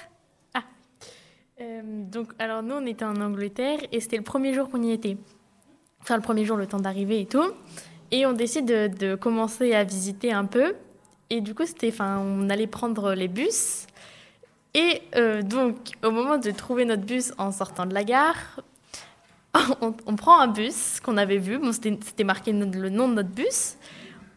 Euh, 1.61 1.81
donc, 1.83 2.31
alors 2.39 2.63
nous, 2.63 2.75
on 2.75 2.85
était 2.85 3.05
en 3.05 3.19
Angleterre 3.21 3.79
et 3.91 3.99
c'était 3.99 4.17
le 4.17 4.23
premier 4.23 4.53
jour 4.53 4.69
qu'on 4.69 4.81
y 4.81 4.91
était. 4.91 5.17
Enfin, 6.01 6.15
le 6.15 6.21
premier 6.21 6.45
jour, 6.45 6.57
le 6.57 6.67
temps 6.67 6.79
d'arriver 6.79 7.21
et 7.21 7.25
tout. 7.25 7.51
Et 8.11 8.25
on 8.25 8.33
décide 8.33 8.65
de, 8.65 9.15
commencer 9.15 9.73
à 9.73 9.83
visiter 9.83 10.31
un 10.31 10.45
peu. 10.45 10.75
Et 11.29 11.41
du 11.41 11.53
coup, 11.53 11.65
c'était, 11.65 11.89
enfin, 11.89 12.19
on 12.19 12.49
allait 12.49 12.67
prendre 12.67 13.13
les 13.13 13.27
bus. 13.27 13.85
Et 14.73 15.01
euh, 15.15 15.41
donc, 15.41 15.91
au 16.03 16.11
moment 16.11 16.37
de 16.37 16.51
trouver 16.51 16.85
notre 16.85 17.03
bus 17.03 17.33
en 17.37 17.51
sortant 17.51 17.85
de 17.85 17.93
la 17.93 18.03
gare, 18.03 18.61
on, 19.81 20.15
prend 20.15 20.39
un 20.39 20.47
bus 20.47 20.99
qu'on 21.01 21.17
avait 21.17 21.37
vu. 21.37 21.57
Bon, 21.57 21.71
c'était 21.73 22.23
marqué 22.23 22.51
le 22.51 22.89
nom 22.89 23.09
de 23.09 23.15
notre 23.15 23.29
bus. 23.29 23.75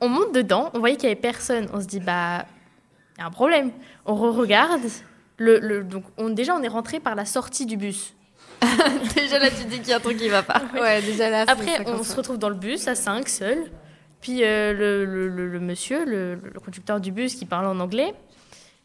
On 0.01 0.09
monte 0.09 0.35
dedans, 0.35 0.71
on 0.75 0.81
voyait 0.81 0.97
qu'il 0.97 1.09
y 1.09 1.13
avait 1.13 1.21
personne. 1.21 1.69
On 1.73 1.81
se 1.81 1.87
dit, 1.87 2.01
bah, 2.01 2.47
il 3.17 3.21
y 3.21 3.23
a 3.23 3.27
un 3.27 3.31
problème. 3.31 3.71
On 4.05 4.15
re-regarde. 4.17 4.81
Le, 5.39 5.59
le- 5.59 5.83
donc, 5.85 6.05
on, 6.19 6.31
déjà, 6.31 6.55
on 6.55 6.63
est 6.63 6.69
rentré 6.69 7.01
par 7.01 7.15
la 7.15 7.25
sortie 7.25 7.67
du 7.67 7.77
bus. 7.77 8.15
Déjà 9.17 9.39
là, 9.41 9.51
tu 9.51 9.65
dis 9.65 9.79
qu'il 9.81 9.89
y 9.89 9.93
a 9.93 9.97
un 9.97 10.01
truc 10.01 10.17
qui 10.19 10.29
va 10.29 10.43
pas. 10.45 10.63
Ouais, 10.75 11.03
déjà 11.03 11.29
là. 11.31 11.45
c'est 11.47 11.51
Après, 11.53 11.85
on 11.89 12.05
se 12.05 12.15
retrouve 12.15 12.39
dans 12.39 12.49
le 12.49 12.55
bus 12.55 12.87
à 12.87 12.95
5 12.95 13.29
seuls. 13.29 13.65
Puis 14.21 14.45
euh, 14.45 14.73
le, 14.73 15.05
le- 15.05 15.29
le- 15.29 15.49
le 15.49 15.59
monsieur, 15.61 16.05
le, 16.05 16.37
le 16.37 16.61
conducteur 16.61 17.01
du 17.01 17.11
bus 17.11 17.35
qui 17.35 17.45
parle 17.45 17.67
en 17.67 17.81
anglais, 17.81 18.15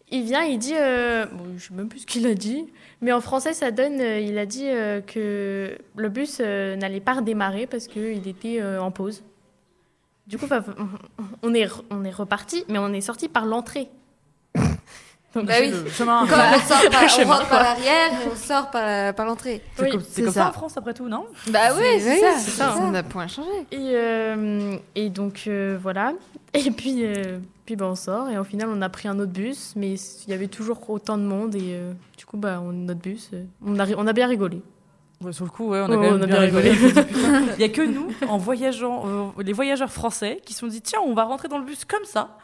il 0.10 0.24
vient, 0.24 0.42
il 0.42 0.58
dit, 0.58 0.74
euh, 0.76 1.28
bon, 1.28 1.44
je 1.58 1.68
sais 1.68 1.74
même 1.76 1.90
plus 1.90 2.00
ce 2.00 2.06
qu'il 2.08 2.26
a 2.26 2.34
dit, 2.34 2.66
mais 3.02 3.12
en 3.12 3.22
français 3.22 3.54
ça 3.54 3.70
donne, 3.70 4.00
euh, 4.02 4.20
il 4.20 4.36
a 4.40 4.48
dit 4.48 4.68
euh, 4.68 5.00
que 5.02 5.78
le 5.96 6.10
bus 6.10 6.38
euh, 6.40 6.76
n'allait 6.76 7.02
pas 7.02 7.14
redémarrer 7.14 7.68
parce 7.68 7.88
qu'il 7.88 8.28
était 8.28 8.60
euh, 8.62 8.82
en 8.82 8.90
pause. 8.90 9.22
Du 10.26 10.40
coup, 10.40 10.48
est, 11.54 11.68
on 11.92 12.04
est 12.04 12.12
reparti, 12.12 12.66
mais 12.68 12.80
on 12.80 12.92
est 12.94 13.02
sorti 13.02 13.30
par 13.30 13.46
l'entrée. 13.46 13.90
Bah 15.44 15.54
oui. 15.60 15.72
Le 15.84 15.90
chemin. 15.90 16.26
Comme 16.28 16.40
on, 16.40 16.60
sort 16.68 16.90
par, 16.92 17.04
on 17.06 17.08
chemin, 17.08 17.34
rentre 17.36 17.48
par 17.50 17.64
l'arrière 17.64 18.12
et 18.14 18.28
on 18.32 18.36
sort 18.36 18.70
par, 18.72 18.82
la- 18.86 19.14
par 19.14 19.26
l'entrée. 19.26 19.62
C'est 19.76 19.84
Oui, 19.84 19.90
comme, 19.92 20.02
c'est 20.02 20.08
c'est 20.12 20.22
comme 20.24 20.34
ça. 20.34 20.42
ça 20.44 20.50
en 20.50 20.54
France 20.54 20.78
après 20.78 20.94
tout, 20.94 21.08
non? 21.10 21.26
Bah 21.50 21.60
oui, 21.78 21.84
C'est- 22.00 22.10
oui, 22.14 22.20
ça. 22.20 22.38
c'est 22.40 22.52
ça. 22.52 22.74
ça. 22.74 22.76
On 22.82 22.92
n'a 22.92 23.04
point 23.04 23.28
changé. 23.28 23.50
Et, 23.72 23.78
euh, 23.96 24.76
et 24.96 25.10
donc 25.10 25.44
euh, 25.48 25.78
voilà. 25.82 26.14
Et 26.54 26.72
puis, 26.72 27.06
euh, 27.06 27.40
puis 27.66 27.76
bah, 27.76 27.86
on 27.88 27.96
sort 27.96 28.30
et 28.30 28.38
au 28.38 28.44
final 28.44 28.70
on 28.72 28.82
a 28.82 28.90
pris 28.90 29.08
un 29.08 29.20
autre 29.20 29.32
bus, 29.34 29.74
mais 29.76 29.94
il 29.94 30.30
y 30.30 30.34
avait 30.34 30.48
toujours 30.48 30.90
autant 30.90 31.18
de 31.18 31.24
monde 31.24 31.54
et 31.56 31.74
euh, 31.76 31.92
du 32.18 32.26
coup 32.26 32.38
bah 32.38 32.60
on, 32.64 32.72
notre 32.72 33.02
bus, 33.02 33.30
euh, 33.34 33.44
on 33.66 33.78
a, 33.80 33.86
on 33.98 34.08
a 34.08 34.14
bien 34.14 34.28
rigolé. 34.28 34.62
Ouais, 35.20 35.34
Sur 35.34 35.46
le 35.46 35.50
coup, 35.52 35.70
ouais, 35.70 35.80
on 35.82 35.86
a 35.86 35.88
Oh, 35.90 35.96
quand 35.96 36.00
même 36.02 36.14
on 36.14 36.22
a 36.22 36.26
bien 36.28 36.48
bien 36.48 36.60
rigolé. 36.62 36.72
Il 37.58 37.62
y 37.62 37.64
a 37.64 37.70
que 37.70 37.82
nous, 37.82 38.08
en 38.30 38.38
voyageant, 38.38 39.04
euh, 39.08 39.44
les 39.44 39.52
voyageurs 39.54 39.92
français, 39.92 40.40
qui 40.46 40.54
se 40.54 40.60
sont 40.60 40.68
dit 40.68 40.82
tiens, 40.82 41.00
on 41.06 41.14
va 41.16 41.24
rentrer 41.24 41.48
dans 41.48 41.58
le 41.58 41.66
bus 41.66 41.86
comme 41.86 42.06
ça, 42.06 42.38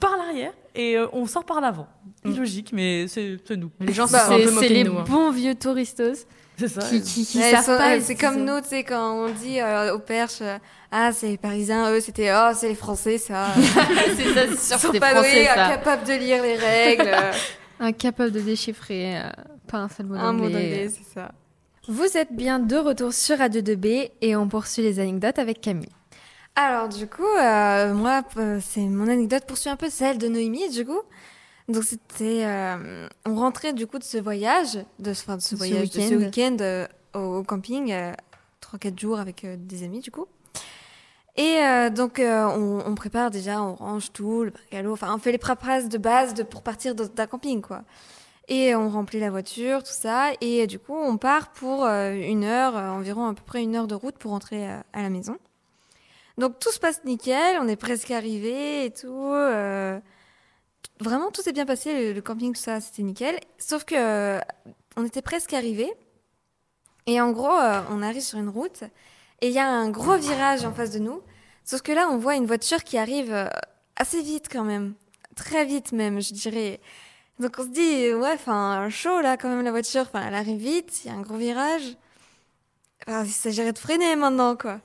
par 0.00 0.16
l'arrière, 0.16 0.52
et 0.74 0.96
euh, 0.96 1.06
on 1.12 1.26
sort 1.26 1.44
par 1.44 1.60
l'avant. 1.60 1.86
Mm. 2.24 2.30
Illogique, 2.30 2.70
mais 2.72 3.06
c'est 3.08 3.38
nous. 3.56 3.70
Les 3.80 3.92
gens 3.92 4.06
se 4.06 4.12
Bah, 4.12 4.26
C'est 4.28 4.68
les 4.68 4.84
de 4.84 4.88
nous. 4.90 4.98
hein. 4.98 5.04
bons 5.08 5.30
vieux 5.32 5.54
touristos 5.54 6.26
C'est 6.56 6.68
ça. 6.68 6.80
qui, 6.88 7.02
qui, 7.02 7.26
qui 7.26 7.38
Ouais, 7.38 7.50
savent 7.50 7.64
sont- 7.64 7.76
pas. 7.78 8.00
c'est 8.00 8.14
comme 8.14 8.44
nous, 8.44 8.60
tu 8.60 8.68
sais, 8.68 8.84
quand 8.84 9.24
on 9.26 9.28
dit 9.30 9.60
euh, 9.60 9.94
aux 9.94 9.98
perches, 9.98 10.40
euh, 10.42 10.58
ah, 10.92 11.10
c'est 11.12 11.28
les 11.28 11.36
Parisiens, 11.38 11.90
eux, 11.90 12.00
c'était, 12.00 12.30
oh, 12.32 12.52
c'est 12.54 12.68
les 12.68 12.74
Français, 12.74 13.18
ça. 13.18 13.48
c'est 14.16 14.34
ça, 14.34 14.40
c'est 14.50 14.78
sûr, 14.78 14.90
Ils 14.92 14.94
sont 14.94 15.00
pas 15.00 15.10
français, 15.10 15.48
incapables 15.48 16.04
de 16.06 16.12
lire 16.12 16.42
les 16.42 16.56
règles. 16.56 17.08
euh, 17.12 17.32
Incapable 17.80 18.30
de 18.30 18.40
déchiffrer 18.40 19.18
euh, 19.18 19.22
pas 19.66 19.78
un 19.78 19.88
seul 19.88 20.06
mot 20.06 20.14
un 20.14 20.32
mot 20.32 20.44
d'anglais. 20.44 20.52
d'anglais, 20.70 20.88
c'est 20.90 21.12
ça. 21.18 21.32
Vous 21.88 22.16
êtes 22.16 22.32
bien 22.32 22.60
de 22.60 22.76
retour 22.76 23.12
sur 23.12 23.38
Radio 23.38 23.60
2B 23.60 24.10
et 24.20 24.36
on 24.36 24.46
poursuit 24.46 24.82
les 24.84 25.00
anecdotes 25.00 25.40
avec 25.40 25.60
Camille. 25.60 25.88
Alors, 26.54 26.88
du 26.88 27.06
coup, 27.06 27.22
euh, 27.40 27.94
moi, 27.94 28.22
euh, 28.36 28.58
c'est 28.62 28.82
mon 28.82 29.08
anecdote 29.08 29.44
poursuit 29.46 29.70
un 29.70 29.76
peu 29.76 29.88
celle 29.88 30.18
de 30.18 30.28
Noémie, 30.28 30.68
du 30.70 30.84
coup. 30.84 31.00
Donc, 31.68 31.84
c'était. 31.84 32.44
euh, 32.44 33.08
on 33.26 33.34
rentrait, 33.36 33.72
du 33.72 33.86
coup, 33.86 33.98
de 33.98 34.04
ce 34.04 34.18
voyage, 34.18 34.78
de, 34.98 35.14
ce- 35.14 35.22
enfin, 35.22 35.36
de 35.36 35.42
ce 35.42 35.54
voyage, 35.56 35.88
de 35.90 36.00
ce 36.10 36.14
week-end. 36.26 36.56
euh, 36.60 36.86
au, 37.14 37.38
au 37.38 37.42
camping, 37.42 37.92
euh, 37.92 38.12
3-4 38.60 38.98
jours 38.98 39.18
avec 39.18 39.46
des 39.66 39.82
amis, 39.84 40.00
du 40.00 40.10
coup. 40.10 40.26
Et 41.36 41.58
euh, 41.62 41.88
donc, 41.88 42.18
euh, 42.18 42.44
on, 42.44 42.82
on 42.86 42.94
prépare 42.94 43.30
déjà, 43.30 43.62
on 43.62 43.74
range 43.74 44.12
tout, 44.12 44.44
le 44.44 44.50
bungalow, 44.50 44.92
enfin, 44.92 45.14
on 45.14 45.18
fait 45.18 45.32
les 45.32 45.38
préparatifs 45.38 45.88
de 45.88 45.96
base 45.96 46.34
de, 46.34 46.42
pour 46.42 46.62
partir 46.62 46.94
d'un 46.94 47.26
camping, 47.26 47.62
quoi. 47.62 47.82
Et 48.48 48.74
on 48.74 48.90
remplit 48.90 49.20
la 49.20 49.30
voiture, 49.30 49.82
tout 49.82 49.92
ça. 49.92 50.32
Et 50.42 50.66
du 50.66 50.78
coup, 50.78 50.94
on 50.94 51.16
part 51.16 51.52
pour 51.52 51.86
une 51.86 52.44
heure, 52.44 52.74
environ 52.74 53.26
à 53.28 53.34
peu 53.34 53.42
près 53.46 53.62
une 53.62 53.74
heure 53.76 53.86
de 53.86 53.94
route 53.94 54.18
pour 54.18 54.32
rentrer 54.32 54.68
à 54.68 54.82
la 55.02 55.08
maison. 55.08 55.36
Donc 56.38 56.58
tout 56.58 56.70
se 56.70 56.78
passe 56.78 57.04
nickel, 57.04 57.58
on 57.60 57.68
est 57.68 57.76
presque 57.76 58.10
arrivé 58.10 58.86
et 58.86 58.90
tout. 58.90 59.08
euh, 59.32 60.00
vraiment 61.00 61.30
tout 61.30 61.42
s'est 61.42 61.52
bien 61.52 61.66
passé, 61.66 62.12
le, 62.12 62.20
camping, 62.22 62.54
tout 62.54 62.60
ça, 62.60 62.80
c'était 62.80 63.02
nickel. 63.02 63.38
Sauf 63.58 63.84
que 63.84 63.94
euh, 63.96 64.40
on 64.96 65.04
était 65.04 65.22
presque 65.22 65.52
arrivé. 65.52 65.92
Et 67.06 67.20
en 67.20 67.32
gros, 67.32 67.58
euh, 67.58 67.82
on 67.90 68.02
arrive 68.02 68.22
sur 68.22 68.38
une 68.38 68.48
route 68.48 68.84
et 69.40 69.48
il 69.48 69.52
y 69.52 69.58
a 69.58 69.68
un 69.68 69.90
gros 69.90 70.16
virage 70.16 70.64
en 70.64 70.72
face 70.72 70.92
de 70.92 71.00
nous. 71.00 71.20
Sauf 71.64 71.82
que 71.82 71.92
là, 71.92 72.08
on 72.08 72.16
voit 72.16 72.36
une 72.36 72.46
voiture 72.46 72.82
qui 72.84 72.96
arrive 72.96 73.50
assez 73.96 74.22
vite 74.22 74.48
quand 74.50 74.64
même, 74.64 74.94
très 75.36 75.64
vite 75.64 75.92
même, 75.92 76.20
je 76.20 76.32
dirais. 76.32 76.80
Donc 77.38 77.56
on 77.58 77.62
se 77.62 77.68
dit, 77.68 78.12
ouais, 78.14 78.32
enfin, 78.34 78.88
chaud 78.88 79.20
là 79.20 79.36
quand 79.36 79.48
même 79.48 79.64
la 79.64 79.70
voiture, 79.70 80.02
enfin, 80.02 80.24
elle 80.26 80.34
arrive 80.34 80.58
vite, 80.58 81.04
il 81.04 81.08
y 81.08 81.10
a 81.10 81.16
un 81.16 81.22
gros 81.22 81.36
virage. 81.36 81.96
Enfin, 83.06 83.24
il 83.24 83.32
s'agirait 83.32 83.72
de 83.72 83.78
freiner 83.78 84.16
maintenant, 84.16 84.56
quoi. 84.56 84.80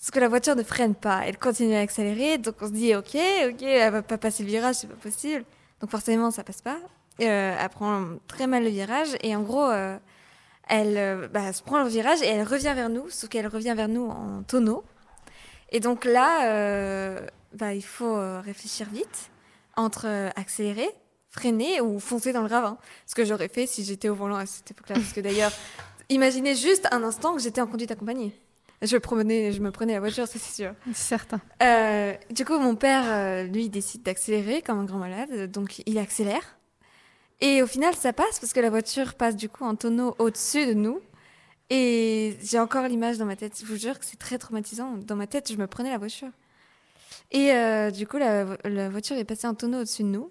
Parce 0.00 0.12
que 0.12 0.18
la 0.18 0.28
voiture 0.28 0.56
ne 0.56 0.62
freine 0.62 0.94
pas, 0.94 1.24
elle 1.26 1.36
continue 1.36 1.74
à 1.74 1.80
accélérer, 1.80 2.38
donc 2.38 2.54
on 2.62 2.68
se 2.68 2.72
dit 2.72 2.96
ok, 2.96 3.18
ok, 3.50 3.62
elle 3.62 3.92
va 3.92 4.00
pas 4.00 4.16
passer 4.16 4.42
le 4.42 4.48
virage, 4.48 4.76
c'est 4.76 4.86
pas 4.86 4.94
possible. 4.94 5.44
Donc 5.78 5.90
forcément, 5.90 6.30
ça 6.30 6.42
passe 6.42 6.62
pas. 6.62 6.78
Euh, 7.20 7.54
elle 7.58 7.68
prend 7.68 8.06
très 8.26 8.46
mal 8.46 8.64
le 8.64 8.70
virage 8.70 9.08
et 9.22 9.36
en 9.36 9.42
gros, 9.42 9.68
euh, 9.68 9.98
elle, 10.68 10.96
euh, 10.96 11.28
bah, 11.28 11.52
se 11.52 11.62
prend 11.62 11.82
le 11.82 11.88
virage 11.90 12.22
et 12.22 12.28
elle 12.28 12.46
revient 12.46 12.72
vers 12.74 12.88
nous, 12.88 13.10
sauf 13.10 13.28
qu'elle 13.28 13.46
revient 13.46 13.74
vers 13.76 13.88
nous 13.88 14.08
en 14.08 14.42
tonneau. 14.42 14.84
Et 15.70 15.80
donc 15.80 16.06
là, 16.06 17.20
bah, 17.52 17.74
il 17.74 17.84
faut 17.84 18.18
réfléchir 18.40 18.88
vite 18.90 19.30
entre 19.76 20.06
accélérer, 20.34 20.88
freiner 21.28 21.82
ou 21.82 22.00
foncer 22.00 22.32
dans 22.32 22.40
le 22.40 22.48
ravin. 22.48 22.78
Ce 23.06 23.14
que 23.14 23.26
j'aurais 23.26 23.48
fait 23.48 23.66
si 23.66 23.84
j'étais 23.84 24.08
au 24.08 24.14
volant 24.14 24.36
à 24.36 24.46
cette 24.46 24.70
époque-là. 24.70 24.94
Parce 24.96 25.12
que 25.12 25.20
d'ailleurs, 25.20 25.52
imaginez 26.08 26.56
juste 26.56 26.88
un 26.90 27.04
instant 27.04 27.34
que 27.34 27.40
j'étais 27.42 27.60
en 27.60 27.66
conduite 27.66 27.90
accompagnée. 27.90 28.34
Je, 28.82 28.96
promenais, 28.96 29.52
je 29.52 29.60
me 29.60 29.70
prenais 29.70 29.92
la 29.92 30.00
voiture, 30.00 30.26
ça 30.26 30.38
c'est 30.38 30.62
sûr. 30.62 30.72
Certain. 30.94 31.40
Euh, 31.62 32.14
du 32.30 32.44
coup, 32.44 32.58
mon 32.58 32.76
père, 32.76 33.04
euh, 33.06 33.42
lui, 33.44 33.68
décide 33.68 34.02
d'accélérer 34.02 34.62
comme 34.62 34.78
un 34.78 34.84
grand 34.84 34.98
malade, 34.98 35.50
donc 35.50 35.82
il 35.86 35.98
accélère. 35.98 36.58
Et 37.42 37.62
au 37.62 37.66
final, 37.66 37.94
ça 37.94 38.12
passe 38.12 38.38
parce 38.38 38.52
que 38.52 38.60
la 38.60 38.70
voiture 38.70 39.14
passe 39.14 39.36
du 39.36 39.48
coup 39.48 39.64
en 39.64 39.74
tonneau 39.74 40.14
au-dessus 40.18 40.66
de 40.66 40.74
nous. 40.74 41.00
Et 41.68 42.36
j'ai 42.42 42.58
encore 42.58 42.88
l'image 42.88 43.18
dans 43.18 43.26
ma 43.26 43.36
tête. 43.36 43.58
Je 43.60 43.64
vous 43.64 43.76
jure 43.76 43.98
que 43.98 44.04
c'est 44.04 44.18
très 44.18 44.38
traumatisant. 44.38 44.96
Dans 44.96 45.16
ma 45.16 45.26
tête, 45.26 45.50
je 45.52 45.56
me 45.56 45.66
prenais 45.66 45.90
la 45.90 45.98
voiture. 45.98 46.30
Et 47.30 47.52
euh, 47.52 47.90
du 47.90 48.06
coup, 48.06 48.18
la, 48.18 48.56
la 48.64 48.88
voiture 48.88 49.16
est 49.16 49.24
passée 49.24 49.46
en 49.46 49.54
tonneau 49.54 49.80
au-dessus 49.80 50.02
de 50.02 50.08
nous. 50.08 50.30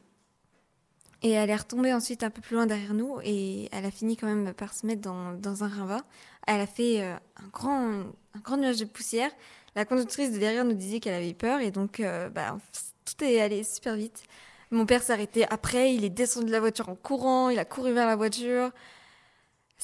Et 1.22 1.32
elle 1.32 1.50
est 1.50 1.56
retombée 1.56 1.94
ensuite 1.94 2.24
un 2.24 2.30
peu 2.30 2.42
plus 2.42 2.56
loin 2.56 2.66
derrière 2.66 2.94
nous. 2.94 3.20
Et 3.24 3.70
elle 3.72 3.86
a 3.86 3.92
fini 3.92 4.18
quand 4.18 4.28
même 4.28 4.54
par 4.54 4.74
se 4.74 4.86
mettre 4.86 5.02
dans, 5.02 5.34
dans 5.34 5.64
un 5.64 5.68
ravin. 5.68 6.04
Elle 6.48 6.62
a 6.62 6.68
fait 6.68 7.02
euh, 7.02 7.16
un, 7.38 7.48
grand, 7.52 7.90
un 8.36 8.40
grand 8.44 8.58
nuage 8.58 8.78
de 8.80 8.86
poussière. 8.86 9.32
La 9.76 9.86
conductrice 9.86 10.32
de 10.32 10.38
derrière 10.38 10.66
nous 10.66 10.74
disait 10.74 11.00
qu'elle 11.00 11.14
avait 11.14 11.34
peur. 11.34 11.60
Et 11.60 11.72
donc, 11.72 12.00
euh, 12.00 12.30
bah, 12.30 12.58
tout 13.06 13.24
est 13.24 13.40
allé 13.40 13.64
super 13.64 13.96
vite. 13.96 14.24
Mon 14.72 14.86
père 14.86 15.04
s'est 15.04 15.14
arrêté 15.14 15.46
après. 15.50 15.94
Il 15.94 16.04
est 16.04 16.10
descendu 16.10 16.48
de 16.48 16.52
la 16.52 16.60
voiture 16.60 16.90
en 16.90 16.96
courant. 16.96 17.50
Il 17.50 17.60
a 17.60 17.66
couru 17.66 17.94
vers 17.94 18.08
la 18.08 18.16
voiture. 18.16 18.72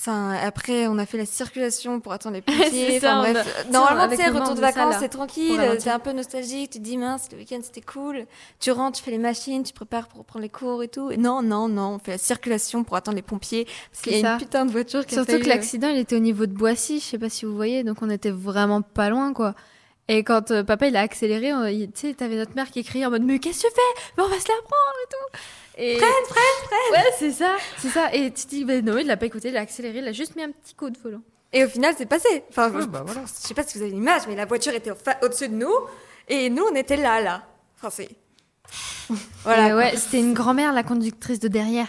Après, 0.08 0.88
on 0.88 0.98
a 0.98 1.06
fait 1.06 1.18
la 1.18 1.26
circulation 1.26 2.00
pour 2.00 2.12
attendre 2.12 2.36
les 2.36 2.42
pompiers. 2.44 2.70
C'est 2.70 3.00
ça, 3.00 3.20
Enfin, 3.20 3.32
bref. 3.32 3.66
a- 3.68 3.72
Normalement, 3.72 4.10
tu 4.16 4.22
sais, 4.22 4.30
retour 4.30 4.54
de 4.56 4.60
vacances, 4.62 4.96
c'est 5.00 5.10
tranquille. 5.10 5.60
T'es 5.82 5.90
un 5.90 6.00
peu 6.00 6.12
nostalgique. 6.12 6.72
Tu 6.72 6.80
te 6.80 6.84
dis, 6.84 6.98
mince, 6.98 7.28
le 7.32 7.38
week-end, 7.38 7.60
c'était 7.64 7.82
cool. 7.82 8.26
Tu 8.60 8.72
rentres, 8.72 8.98
tu 8.98 9.04
fais 9.04 9.12
les 9.12 9.18
machines, 9.18 9.64
tu 9.64 9.74
prépares 9.74 10.08
pour 10.08 10.20
reprendre 10.20 10.44
les 10.44 10.50
cours 10.50 10.84
et 10.84 10.88
tout. 10.90 11.12
Et 11.12 11.18
non, 11.18 11.42
non, 11.42 11.68
non. 11.68 11.96
On 11.96 12.00
fait 12.00 12.12
la 12.12 12.18
circulation 12.18 12.84
pour 12.84 12.96
attendre 12.98 13.16
les 13.16 13.22
pompiers. 13.24 13.66
Parce 13.92 14.04
qu'il 14.04 14.14
y 14.14 14.20
a 14.20 14.22
ça. 14.22 14.34
une 14.34 14.40
putain 14.40 14.66
de 14.66 14.72
voiture 14.72 15.06
qui 15.06 15.16
a 15.16 15.18
Surtout 15.20 15.32
failli, 15.32 15.44
que 15.44 15.50
l'accident, 15.50 15.88
il 15.90 15.98
était 15.98 16.16
au 16.16 16.20
niveau 16.20 16.46
de 16.46 16.54
Boissy, 16.54 17.00
je 17.00 17.06
sais 17.06 17.18
pas 17.18 17.30
si 17.30 17.46
vous 17.46 17.56
voyez, 17.56 17.84
donc 17.84 17.98
on 18.02 18.10
était 18.10 18.32
vraiment 18.32 18.82
pas 18.82 19.10
loin, 19.10 19.34
quoi. 19.34 19.56
Et 20.08 20.24
quand 20.24 20.52
euh, 20.52 20.64
papa 20.64 20.88
il 20.88 20.96
a 20.98 21.02
accéléré, 21.02 21.52
tu 21.88 21.90
sais, 22.00 22.14
t'avais 22.14 22.36
notre 22.36 22.54
mère 22.56 22.70
qui 22.70 22.84
criait 22.84 23.08
en 23.08 23.10
mode 23.10 23.24
mais 23.24 23.40
qu'est-ce 23.40 23.64
que 23.64 23.68
tu 23.70 23.74
fais? 23.74 24.04
Mais 24.18 24.24
on 24.24 24.28
va 24.28 24.36
se 24.40 24.48
la 24.48 24.54
prendre 24.62 24.98
et 25.04 25.10
tout. 25.10 25.40
Et... 25.78 25.98
Freine, 25.98 26.10
freine, 26.28 26.68
freine. 26.68 27.04
Ouais, 27.04 27.12
c'est 27.20 27.32
ça, 27.32 27.56
c'est 27.80 27.90
ça. 27.90 28.14
Et 28.14 28.32
tu 28.32 28.46
te 28.46 28.50
dis 28.50 28.64
bah 28.66 28.82
non, 28.82 28.98
il 28.98 29.08
l'a 29.08 29.18
pas 29.18 29.26
écouté, 29.26 29.50
il 29.50 29.58
a 29.58 29.62
accéléré, 29.62 30.00
il 30.00 30.08
a 30.08 30.12
juste 30.14 30.36
mis 30.36 30.44
un 30.44 30.52
petit 30.52 30.74
coup 30.76 30.90
de 30.90 30.98
volant. 30.98 31.22
Et 31.54 31.64
au 31.64 31.68
final, 31.68 31.94
c'est 31.98 32.06
passé. 32.06 32.44
Enfin, 32.50 32.70
Ouais, 32.72 32.82
je, 32.82 32.88
bah 32.88 33.04
voilà. 33.06 33.22
je 33.26 33.48
sais 33.48 33.54
pas 33.54 33.64
si 33.64 33.78
vous 33.78 33.84
avez 33.84 33.92
l'image, 33.94 34.24
mais 34.28 34.36
la 34.36 34.46
voiture 34.46 34.74
était 34.74 34.92
au 34.92 34.96
au-dessus 35.22 35.48
de 35.50 35.54
nous. 35.56 35.74
Et 36.28 36.50
nous, 36.50 36.64
on 36.72 36.76
était 36.76 36.98
là, 36.98 37.22
là. 37.22 37.44
Enfin, 37.78 37.90
c'est. 37.90 38.10
Voilà. 39.44 39.76
ouais, 39.76 39.96
c'était 39.96 40.20
une 40.20 40.34
grand-mère, 40.34 40.74
la 40.74 40.84
conductrice 40.84 41.40
de 41.40 41.48
derrière. 41.48 41.88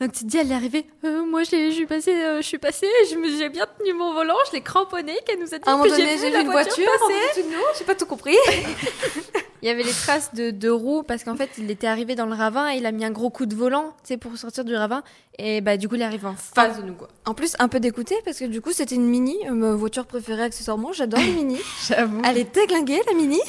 Donc 0.00 0.12
tu 0.12 0.20
te 0.24 0.28
dis, 0.28 0.36
elle 0.38 0.50
est 0.50 0.54
arrivée. 0.54 0.86
Euh, 1.04 1.24
moi, 1.24 1.42
je, 1.44 1.50
l'ai- 1.52 1.70
je 1.70 1.76
suis 1.76 1.86
passée, 1.86 2.14
euh, 2.14 2.36
je 2.38 2.46
suis 2.46 2.58
passée, 2.58 2.86
je 3.10 3.16
me, 3.16 3.28
j'ai 3.36 3.48
bien 3.48 3.66
tenu 3.78 3.92
mon 3.94 4.12
volant, 4.14 4.34
je 4.48 4.52
l'ai 4.52 4.60
cramponné, 4.62 5.16
qu'elle 5.26 5.38
nous 5.40 5.54
a 5.54 5.58
dit. 5.58 5.64
À 5.68 5.72
un 5.72 5.76
moment 5.76 5.84
puis 5.84 5.92
donné, 5.92 6.16
j'ai 6.18 6.26
vu 6.26 6.32
la 6.32 6.40
une 6.40 6.50
voiture 6.50 6.84
passer. 6.84 7.14
en 7.14 7.28
dessous 7.40 7.48
de 7.50 7.54
nous. 7.56 7.62
J'ai 7.78 7.84
pas 7.84 7.94
tout 7.94 8.06
compris. 8.06 8.36
Il 9.62 9.68
y 9.68 9.70
avait 9.70 9.82
les 9.82 9.92
traces 9.92 10.34
de, 10.34 10.50
de 10.50 10.68
roues 10.68 11.02
parce 11.02 11.24
qu'en 11.24 11.34
fait, 11.34 11.50
il 11.58 11.70
était 11.70 11.86
arrivé 11.86 12.14
dans 12.14 12.26
le 12.26 12.34
ravin 12.34 12.72
et 12.72 12.76
il 12.76 12.86
a 12.86 12.92
mis 12.92 13.04
un 13.04 13.10
gros 13.10 13.30
coup 13.30 13.46
de 13.46 13.54
volant, 13.54 13.94
tu 14.02 14.08
sais, 14.08 14.16
pour 14.16 14.36
sortir 14.36 14.64
du 14.64 14.74
ravin. 14.74 15.02
Et 15.38 15.60
bah, 15.60 15.76
du 15.76 15.88
coup, 15.88 15.96
il 15.96 16.02
est 16.02 16.04
arrivé 16.04 16.26
en 16.26 16.34
face 16.34 16.78
de 16.78 16.82
nous, 16.82 16.94
quoi. 16.94 17.08
En 17.24 17.34
plus, 17.34 17.56
un 17.58 17.68
peu 17.68 17.80
dégoûté 17.80 18.16
parce 18.24 18.38
que 18.38 18.44
du 18.44 18.60
coup, 18.60 18.72
c'était 18.72 18.94
une 18.94 19.06
mini, 19.06 19.36
euh, 19.46 19.52
ma 19.52 19.72
voiture 19.72 20.06
préférée 20.06 20.42
accessoirement. 20.44 20.92
J'adore 20.92 21.20
les 21.20 21.32
mini. 21.32 21.58
J'avoue. 21.88 22.22
Elle 22.24 22.38
est 22.38 22.54
déglinguée, 22.54 23.00
la 23.06 23.14
mini. 23.14 23.40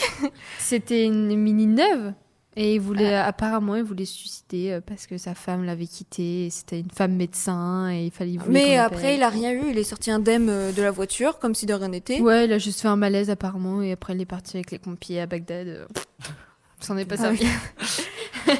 C'était 0.57 1.05
une 1.05 1.35
mini 1.35 1.67
neuve. 1.67 2.13
Et 2.61 2.75
il 2.75 2.81
voulait, 2.81 3.15
apparemment, 3.15 3.75
il 3.77 3.83
voulait 3.83 4.03
se 4.03 4.13
suicider 4.17 4.71
euh, 4.71 4.81
parce 4.85 5.07
que 5.07 5.17
sa 5.17 5.33
femme 5.33 5.63
l'avait 5.63 5.87
quitté. 5.87 6.49
C'était 6.51 6.81
une 6.81 6.91
femme 6.91 7.13
médecin 7.13 7.89
et 7.89 8.07
il 8.07 8.11
fallait. 8.11 8.31
il 8.31 8.41
Mais 8.49 8.75
après, 8.75 9.15
il 9.15 9.23
a 9.23 9.29
rien 9.29 9.53
eu. 9.53 9.69
Il 9.69 9.77
est 9.77 9.83
sorti 9.85 10.11
indemne 10.11 10.49
euh, 10.49 10.71
de 10.73 10.81
la 10.81 10.91
voiture, 10.91 11.39
comme 11.39 11.55
si 11.55 11.65
de 11.65 11.73
rien 11.73 11.87
n'était. 11.87 12.19
Ouais, 12.19 12.43
il 12.45 12.51
a 12.51 12.57
juste 12.57 12.81
fait 12.81 12.89
un 12.89 12.97
malaise 12.97 13.29
apparemment 13.29 13.81
et 13.81 13.93
après 13.93 14.13
il 14.13 14.19
est 14.21 14.25
parti 14.25 14.57
avec 14.57 14.71
les 14.71 14.77
pompiers 14.77 15.21
à 15.21 15.25
Bagdad. 15.25 15.67
euh, 15.67 15.85
C'en 16.81 16.97
est 16.97 17.05
pas 17.05 17.15
Ah 17.19 17.21
servi. 17.23 17.45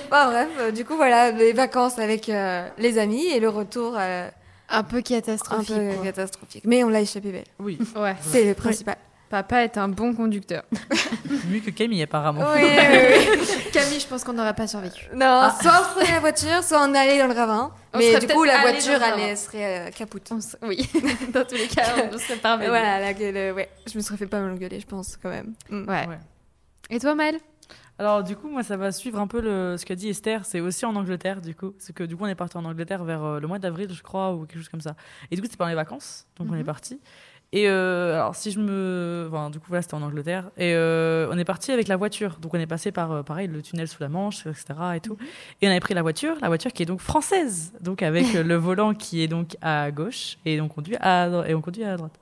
Enfin, 0.10 0.30
bref, 0.48 0.74
du 0.74 0.86
coup, 0.86 0.96
voilà, 0.96 1.32
les 1.32 1.52
vacances 1.52 2.00
avec 2.00 2.30
euh, 2.30 2.68
les 2.78 2.98
amis 3.00 3.26
et 3.28 3.42
le 3.42 3.50
retour 3.50 3.96
euh, 4.00 4.30
Un 4.70 4.84
peu 4.84 4.98
un 4.98 5.02
catastrophique. 5.02 5.76
peu 5.76 5.94
quoi. 5.96 6.04
catastrophique. 6.06 6.64
Mais 6.66 6.86
on 6.86 6.90
l'a 6.90 7.02
échappé 7.02 7.32
belle. 7.34 7.44
Oui, 7.60 7.78
Ouais. 7.98 8.16
C'est 8.22 8.46
le 8.46 8.54
principal. 8.54 8.96
Papa 9.30 9.64
est 9.64 9.78
un 9.78 9.88
bon 9.88 10.16
conducteur. 10.16 10.64
mieux 11.50 11.60
que 11.60 11.70
Camille 11.70 12.02
apparemment. 12.02 12.42
Oui, 12.56 12.64
oui, 12.64 13.38
oui. 13.40 13.48
Camille, 13.72 14.00
je 14.00 14.08
pense 14.08 14.24
qu'on 14.24 14.34
n'aurait 14.34 14.56
pas 14.56 14.68
survécu. 14.68 15.06
Non, 15.14 15.50
soit 15.62 15.82
on 15.82 16.00
prenait 16.00 16.14
la 16.14 16.20
voiture, 16.20 16.64
soit 16.64 16.80
on 16.82 16.96
allait 16.96 17.20
dans 17.20 17.28
le 17.28 17.34
ravin. 17.34 17.72
On 17.94 18.00
mais 18.00 18.20
du 18.20 18.28
coup, 18.28 18.44
la 18.44 18.62
voiture, 18.62 19.00
elle 19.02 19.38
serait 19.38 19.88
euh, 19.88 19.92
capoute. 19.92 20.32
Oui, 20.64 20.90
dans 21.34 21.46
tous 21.46 21.56
les 21.56 21.68
cas, 21.68 21.84
on 22.12 22.18
serait 22.18 22.40
voilà, 22.42 23.00
la 23.00 23.14
gueule, 23.14 23.38
euh, 23.38 23.54
ouais. 23.54 23.70
Je 23.92 23.98
me 23.98 24.02
serais 24.02 24.18
fait 24.18 24.28
pas 24.28 24.40
mal 24.40 24.52
engueuler, 24.52 24.80
je 24.80 24.88
pense, 24.88 25.18
quand 25.18 25.30
même. 25.30 25.54
Mm. 25.70 25.88
Ouais. 25.88 26.08
Ouais. 26.08 26.20
Et 26.90 27.00
toi, 27.00 27.14
Maëlle 27.14 27.40
Alors 28.00 28.24
du 28.24 28.36
coup, 28.36 28.50
moi, 28.50 28.64
ça 28.64 28.78
va 28.78 28.92
suivre 28.92 29.20
un 29.20 29.28
peu 29.28 29.42
le, 29.42 29.76
ce 29.78 29.86
qu'a 29.86 29.96
dit 29.96 30.10
Esther. 30.10 30.44
C'est 30.46 30.60
aussi 30.60 30.86
en 30.86 30.96
Angleterre, 30.96 31.42
du 31.42 31.54
coup. 31.54 31.74
C'est 31.78 31.94
que 31.94 32.04
du 32.04 32.18
coup, 32.18 32.24
on 32.24 32.28
est 32.28 32.36
parti 32.36 32.58
en 32.58 32.66
Angleterre 32.66 33.04
vers 33.04 33.24
euh, 33.24 33.40
le 33.40 33.48
mois 33.48 33.60
d'avril, 33.60 33.92
je 33.94 34.02
crois, 34.02 34.34
ou 34.34 34.46
quelque 34.46 34.58
chose 34.60 34.70
comme 34.70 34.82
ça. 34.82 34.96
Et 35.30 35.36
du 35.36 35.42
coup, 35.42 35.46
c'était 35.46 35.58
pendant 35.58 35.70
les 35.70 35.76
vacances, 35.76 36.26
donc 36.38 36.48
on 36.52 36.56
est 36.56 36.64
parti. 36.64 37.00
Et 37.52 37.68
euh, 37.68 38.14
alors, 38.14 38.36
si 38.36 38.52
je 38.52 38.60
me, 38.60 39.28
du 39.52 39.60
coup, 39.60 39.66
voilà, 39.70 39.82
c'était 39.82 39.96
en 39.96 40.04
Angleterre. 40.04 40.52
Et 40.58 40.76
euh, 40.76 41.28
on 41.32 41.38
est 41.38 41.46
parti 41.46 41.72
avec 41.72 41.88
la 41.88 41.98
voiture. 41.98 42.38
Donc, 42.40 42.54
on 42.54 42.60
est 42.60 42.68
passé 42.68 42.92
par, 42.92 43.12
euh, 43.12 43.24
pareil, 43.24 43.48
le 43.48 43.62
tunnel 43.64 43.88
sous 43.88 44.02
la 44.02 44.10
Manche, 44.10 44.46
etc. 44.46 44.66
Et 44.96 45.00
tout. 45.00 45.18
Et 45.62 45.68
on 45.68 45.72
avait 45.72 45.80
pris 45.80 45.96
la 45.96 46.04
voiture, 46.04 46.36
la 46.42 46.48
voiture 46.48 46.72
qui 46.72 46.84
est 46.84 46.86
donc 46.86 47.00
française, 47.00 47.74
donc 47.82 48.04
avec 48.04 48.36
euh, 48.36 48.44
le 48.44 48.56
volant 48.56 48.94
qui 48.94 49.24
est 49.24 49.28
donc 49.28 49.58
à 49.62 49.90
gauche 49.90 50.38
et 50.46 50.62
on 50.62 50.68
conduit 50.68 50.96
à 51.00 51.28
et 51.48 51.56
on 51.56 51.62
conduit 51.62 51.84
à 51.84 51.98
droite. 51.98 52.20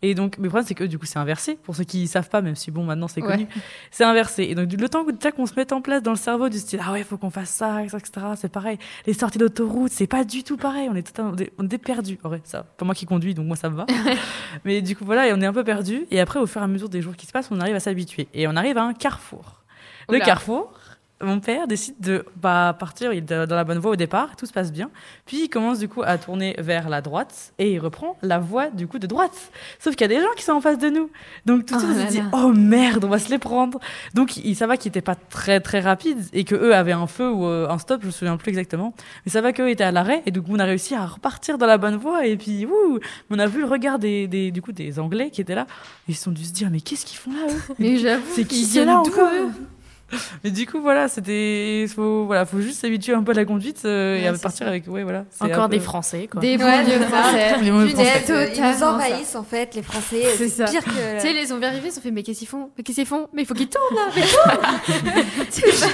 Et 0.00 0.14
donc, 0.14 0.36
mais 0.38 0.44
le 0.44 0.48
problème, 0.50 0.66
c'est 0.66 0.74
que 0.74 0.84
du 0.84 0.96
coup, 0.98 1.06
c'est 1.06 1.18
inversé. 1.18 1.56
Pour 1.56 1.74
ceux 1.74 1.82
qui 1.84 2.06
savent 2.06 2.28
pas, 2.28 2.40
même 2.40 2.54
si 2.54 2.70
bon, 2.70 2.84
maintenant 2.84 3.08
c'est 3.08 3.20
Ouais. 3.20 3.32
connu, 3.32 3.48
c'est 3.90 4.04
inversé. 4.04 4.44
Et 4.44 4.54
donc, 4.54 4.72
le 4.72 4.88
temps 4.88 5.04
qu'on 5.34 5.46
se 5.46 5.54
mette 5.56 5.72
en 5.72 5.80
place 5.80 6.02
dans 6.04 6.12
le 6.12 6.16
cerveau 6.16 6.48
du 6.48 6.58
style, 6.58 6.80
ah 6.86 6.92
ouais, 6.92 7.02
faut 7.02 7.16
qu'on 7.18 7.30
fasse 7.30 7.50
ça, 7.50 7.82
etc., 7.82 8.10
C'est 8.36 8.52
pareil. 8.52 8.78
Les 9.06 9.12
sorties 9.12 9.38
d'autoroute, 9.38 9.90
c'est 9.90 10.06
pas 10.06 10.22
du 10.24 10.44
tout 10.44 10.56
pareil. 10.56 10.88
On 10.90 10.94
est 10.94 11.02
totalement, 11.02 11.32
on 11.58 11.68
est- 11.68 11.78
perdu. 11.78 12.18
En 12.22 12.28
vrai, 12.28 12.40
ça, 12.44 12.62
pas 12.62 12.84
moi 12.84 12.94
qui 12.94 13.06
conduis, 13.06 13.34
donc 13.34 13.46
moi 13.46 13.56
ça 13.56 13.70
me 13.70 13.76
va. 13.76 13.86
mais 14.64 14.82
du 14.82 14.94
coup, 14.96 15.04
voilà, 15.04 15.26
et 15.28 15.32
on 15.32 15.40
est 15.40 15.46
un 15.46 15.52
peu 15.52 15.64
perdu. 15.64 16.06
Et 16.10 16.20
après, 16.20 16.38
au 16.38 16.46
fur 16.46 16.60
et 16.60 16.64
à 16.64 16.68
mesure 16.68 16.88
des 16.88 17.02
jours 17.02 17.16
qui 17.16 17.26
se 17.26 17.32
passent, 17.32 17.48
on 17.50 17.60
arrive 17.60 17.74
à 17.74 17.80
s'habituer. 17.80 18.28
Et 18.34 18.46
on 18.46 18.54
arrive 18.56 18.78
à 18.78 18.84
un 18.84 18.94
carrefour. 18.94 19.62
Le 20.10 20.18
carrefour, 20.20 20.72
mon 21.20 21.40
père 21.40 21.66
décide 21.66 21.96
de 22.00 22.24
bah, 22.36 22.76
partir 22.78 23.12
il 23.12 23.18
est 23.18 23.46
dans 23.46 23.56
la 23.56 23.64
bonne 23.64 23.78
voie 23.78 23.92
au 23.92 23.96
départ, 23.96 24.36
tout 24.36 24.46
se 24.46 24.52
passe 24.52 24.72
bien. 24.72 24.90
Puis 25.26 25.44
il 25.44 25.48
commence 25.48 25.78
du 25.78 25.88
coup 25.88 26.02
à 26.04 26.16
tourner 26.18 26.54
vers 26.58 26.88
la 26.88 27.00
droite 27.00 27.52
et 27.58 27.72
il 27.72 27.78
reprend 27.78 28.16
la 28.22 28.38
voie 28.38 28.70
du 28.70 28.86
coup 28.86 28.98
de 28.98 29.06
droite. 29.06 29.50
Sauf 29.78 29.96
qu'il 29.96 30.10
y 30.10 30.14
a 30.14 30.16
des 30.16 30.22
gens 30.22 30.32
qui 30.36 30.44
sont 30.44 30.52
en 30.52 30.60
face 30.60 30.78
de 30.78 30.88
nous. 30.88 31.10
Donc 31.44 31.66
tout 31.66 31.74
de 31.74 31.80
Oh 31.80 31.84
suite 31.84 31.96
on 31.96 32.00
là 32.00 32.06
se 32.06 32.12
dit 32.12 32.22
oh 32.32 32.52
merde, 32.52 33.04
on 33.04 33.08
va 33.08 33.18
se 33.18 33.30
les 33.30 33.38
prendre. 33.38 33.80
Donc 34.14 34.36
il, 34.36 34.54
ça 34.54 34.66
va 34.66 34.76
qu'il 34.76 34.90
était 34.90 35.00
pas 35.00 35.16
très 35.16 35.60
très 35.60 35.80
rapide 35.80 36.18
et 36.32 36.44
que 36.44 36.54
eux 36.54 36.74
avaient 36.74 36.92
un 36.92 37.06
feu 37.06 37.30
ou 37.30 37.46
euh, 37.46 37.68
un 37.68 37.78
stop, 37.78 38.02
je 38.02 38.06
me 38.06 38.12
souviens 38.12 38.36
plus 38.36 38.50
exactement. 38.50 38.94
Mais 39.26 39.32
ça 39.32 39.40
va 39.40 39.52
qu'eux 39.52 39.68
étaient 39.68 39.84
à 39.84 39.92
l'arrêt 39.92 40.22
et 40.26 40.30
donc 40.30 40.44
on 40.48 40.58
a 40.58 40.64
réussi 40.64 40.94
à 40.94 41.04
repartir 41.04 41.58
dans 41.58 41.66
la 41.66 41.78
bonne 41.78 41.96
voie 41.96 42.26
et 42.26 42.36
puis 42.36 42.66
ouh, 42.66 42.98
on 43.30 43.38
a 43.38 43.46
vu 43.46 43.60
le 43.60 43.66
regard 43.66 43.98
des, 43.98 44.28
des 44.28 44.50
du 44.50 44.62
coup 44.62 44.72
des 44.72 45.00
Anglais 45.00 45.30
qui 45.30 45.40
étaient 45.40 45.54
là. 45.54 45.66
Ils 46.06 46.14
se 46.14 46.24
sont 46.24 46.30
dû 46.30 46.44
se 46.44 46.52
dire 46.52 46.70
mais 46.70 46.80
qu'est-ce 46.80 47.04
qu'ils 47.04 47.18
font 47.18 47.32
là 47.32 47.52
eux? 47.52 47.74
Mais 47.78 47.96
j'avoue, 47.96 48.22
c'est 48.34 48.44
qui 48.44 48.64
c'est 48.64 48.84
là 48.84 49.00
encore? 49.00 49.30
eux? 49.34 49.50
Mais 50.44 50.50
du 50.50 50.66
coup, 50.66 50.80
voilà, 50.80 51.08
c'était. 51.08 51.86
Faut, 51.94 52.24
voilà, 52.24 52.46
faut 52.46 52.60
juste 52.60 52.80
s'habituer 52.80 53.12
un 53.14 53.22
peu 53.22 53.32
à 53.32 53.34
la 53.34 53.44
conduite 53.44 53.82
euh, 53.84 54.16
et 54.16 54.22
Ouais, 54.22 54.26
à 54.28 54.34
c'est 54.34 54.42
partir 54.42 54.64
ça. 54.64 54.70
avec. 54.70 54.86
Ouais, 54.88 55.02
voilà. 55.02 55.24
Encore 55.40 55.68
peu- 55.68 55.76
des 55.76 55.80
Français, 55.80 56.28
quoi. 56.30 56.40
Des 56.40 56.56
bons 56.56 56.64
Ouais, 56.64 56.82
vieux 56.84 57.00
français. 57.00 57.54
Des 57.62 57.70
bons 57.70 57.88
Français. 57.88 58.24
ils 58.56 58.62
nous 58.62 58.82
envahissent 58.84 59.36
en 59.36 59.44
fait, 59.44 59.74
les 59.74 59.82
Français. 59.82 60.22
C'est 60.36 60.64
pire 60.70 60.84
que. 60.84 61.14
Tu 61.16 61.20
sais, 61.20 61.32
les 61.32 61.52
ont 61.52 61.58
vu 61.58 61.64
arriver, 61.64 61.88
ils 61.88 61.90
se 61.90 61.96
sont 61.96 62.00
fait 62.02 62.10
Mais 62.10 62.22
qu'est-ce 62.22 62.38
qu'ils 62.38 62.48
font? 62.48 62.70
Mais 62.76 62.82
qu'est-ce 62.84 62.96
qu'ils 62.96 63.06
font? 63.06 63.28
Mais 63.34 63.42
il 63.42 63.46
faut 63.46 63.54
qu'ils 63.54 63.68
tournent 63.68 63.94
là 63.96 64.08
Mais 64.14 64.22
tourne 65.22 65.46
Tu 65.52 65.60
sais, 65.60 65.86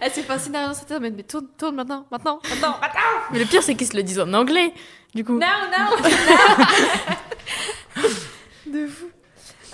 Elle 0.00 0.10
s'est 0.10 0.22
fait 0.22 0.32
un 0.32 0.38
scénario 0.38 0.68
dans 0.68 0.74
sa 0.74 0.84
tête, 0.84 0.98
mais, 1.00 1.10
mais 1.10 1.22
tourne, 1.22 1.46
tourne 1.56 1.74
maintenant, 1.76 2.04
maintenant, 2.10 2.40
maintenant, 2.50 2.76
maintenant 2.80 3.00
Mais 3.32 3.38
le 3.38 3.44
pire, 3.46 3.62
c'est 3.62 3.74
qu'ils 3.74 3.86
se 3.86 3.96
le 3.96 4.02
disent 4.02 4.20
en 4.20 4.32
anglais, 4.34 4.72
du 5.14 5.24
coup. 5.24 5.38
De 5.38 5.44
fou 5.44 6.02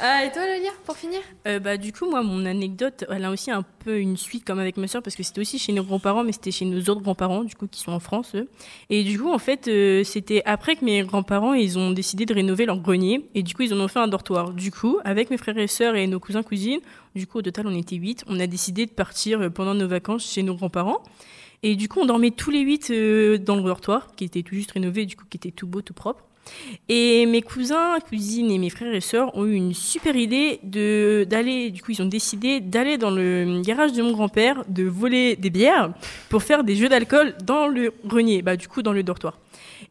Ah, 0.01 0.25
et 0.25 0.31
toi, 0.31 0.47
Lolia, 0.47 0.71
pour 0.85 0.97
finir? 0.97 1.19
Euh, 1.49 1.59
bah, 1.59 1.77
du 1.77 1.93
coup, 1.93 2.09
moi, 2.09 2.23
mon 2.23 2.47
anecdote, 2.47 3.05
elle 3.11 3.25
a 3.25 3.33
aussi 3.33 3.51
un 3.51 3.63
peu 3.63 3.99
une 3.99 4.17
suite 4.17 4.45
comme 4.45 4.61
avec 4.61 4.77
ma 4.77 4.87
soeur, 4.87 5.03
parce 5.03 5.17
que 5.17 5.25
c'était 5.25 5.41
aussi 5.41 5.59
chez 5.59 5.73
nos 5.73 5.83
grands-parents, 5.83 6.23
mais 6.23 6.31
c'était 6.31 6.53
chez 6.53 6.67
nos 6.67 6.79
autres 6.79 7.01
grands-parents, 7.01 7.43
du 7.43 7.57
coup, 7.57 7.67
qui 7.67 7.81
sont 7.81 7.91
en 7.91 7.99
France. 7.99 8.37
eux. 8.37 8.49
Et 8.91 9.03
du 9.03 9.19
coup, 9.19 9.33
en 9.33 9.41
fait, 9.41 9.67
euh, 9.67 10.05
c'était 10.05 10.43
après 10.45 10.77
que 10.77 10.85
mes 10.85 11.03
grands-parents, 11.03 11.53
ils 11.53 11.81
ont 11.81 11.91
décidé 11.91 12.27
de 12.27 12.35
rénover 12.35 12.65
leur 12.65 12.79
grenier, 12.79 13.29
et 13.35 13.43
du 13.43 13.55
coup, 13.55 13.63
ils 13.63 13.75
en 13.75 13.81
ont 13.81 13.89
fait 13.89 13.99
un 13.99 14.07
dortoir. 14.07 14.53
Du 14.53 14.71
coup, 14.71 14.99
avec 15.05 15.31
mes 15.31 15.37
frères 15.37 15.59
et 15.59 15.67
sœurs 15.67 15.97
et 15.97 16.07
nos 16.07 16.21
cousins, 16.21 16.45
cousines, 16.45 16.81
du 17.17 17.27
coup, 17.27 17.39
au 17.39 17.43
total, 17.43 17.67
on 17.67 17.75
était 17.75 17.97
huit, 17.97 18.23
on 18.29 18.39
a 18.39 18.47
décidé 18.47 18.87
de 18.87 18.93
partir 18.93 19.41
euh, 19.41 19.51
pendant 19.51 19.75
nos 19.75 19.89
vacances 19.89 20.31
chez 20.31 20.45
nos 20.45 20.55
grands-parents. 20.55 21.03
Et 21.65 21.75
du 21.75 21.89
coup, 21.89 21.99
on 21.99 22.07
dormait 22.07 22.31
tous 22.31 22.53
les 22.53 22.61
huit 22.61 22.93
euh, 22.93 23.37
dans 23.37 23.57
le 23.57 23.63
dortoir, 23.65 24.15
qui 24.15 24.23
était 24.23 24.45
tout 24.45 24.55
juste 24.55 24.71
rénové, 24.71 25.07
du 25.07 25.17
coup, 25.17 25.25
qui 25.29 25.39
était 25.39 25.51
tout 25.51 25.67
beau, 25.67 25.83
tout 25.83 25.95
propre. 25.95 26.28
Et 26.89 27.27
mes 27.27 27.43
cousins, 27.43 27.99
cousines 28.09 28.51
et 28.51 28.59
mes 28.59 28.71
frères 28.71 28.95
et 28.95 29.01
sœurs 29.01 29.37
ont 29.37 29.45
eu 29.45 29.55
une 29.55 29.75
super 29.75 30.17
idée 30.17 30.61
de 30.63 31.27
d'aller. 31.29 31.71
Du 31.71 31.83
coup, 31.83 31.93
ils 31.93 32.03
ont 32.03 32.07
décidé 32.07 32.61
d'aller 32.61 32.99
dans 32.99 33.11
le 33.11 33.61
garage 33.63 33.93
de 33.93 34.03
mon 34.03 34.13
grand-père, 34.13 34.65
de 34.69 34.85
voler 34.85 35.37
des 35.37 35.51
bières 35.51 35.93
pour 36.29 36.43
faire 36.43 36.65
des 36.65 36.77
jeux 36.77 36.89
d'alcool 36.89 37.35
dans 37.45 37.67
le 37.69 37.93
grenier, 38.05 38.43
bah 38.43 38.57
du 38.57 38.69
coup 38.69 38.83
dans 38.83 38.93
le 38.93 39.03
dortoir. 39.03 39.39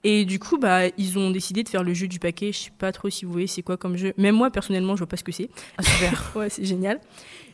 Et 0.03 0.25
du 0.25 0.37
coup, 0.39 0.57
bah, 0.57 0.87
ils 0.97 1.17
ont 1.17 1.31
décidé 1.31 1.63
de 1.63 1.69
faire 1.69 1.83
le 1.83 1.93
jeu 1.93 2.07
du 2.07 2.19
paquet. 2.19 2.51
Je 2.51 2.57
sais 2.59 2.71
pas 2.77 2.91
trop 2.91 3.09
si 3.09 3.25
vous 3.25 3.31
voyez 3.31 3.47
c'est 3.47 3.63
quoi 3.63 3.77
comme 3.77 3.97
jeu. 3.97 4.13
Même 4.17 4.35
moi, 4.35 4.51
personnellement, 4.51 4.95
je 4.95 4.99
vois 4.99 5.07
pas 5.07 5.17
ce 5.17 5.23
que 5.23 5.31
c'est. 5.31 5.49
Ah, 5.77 5.83
super. 5.83 6.31
ouais, 6.35 6.49
c'est 6.49 6.65
génial. 6.65 6.99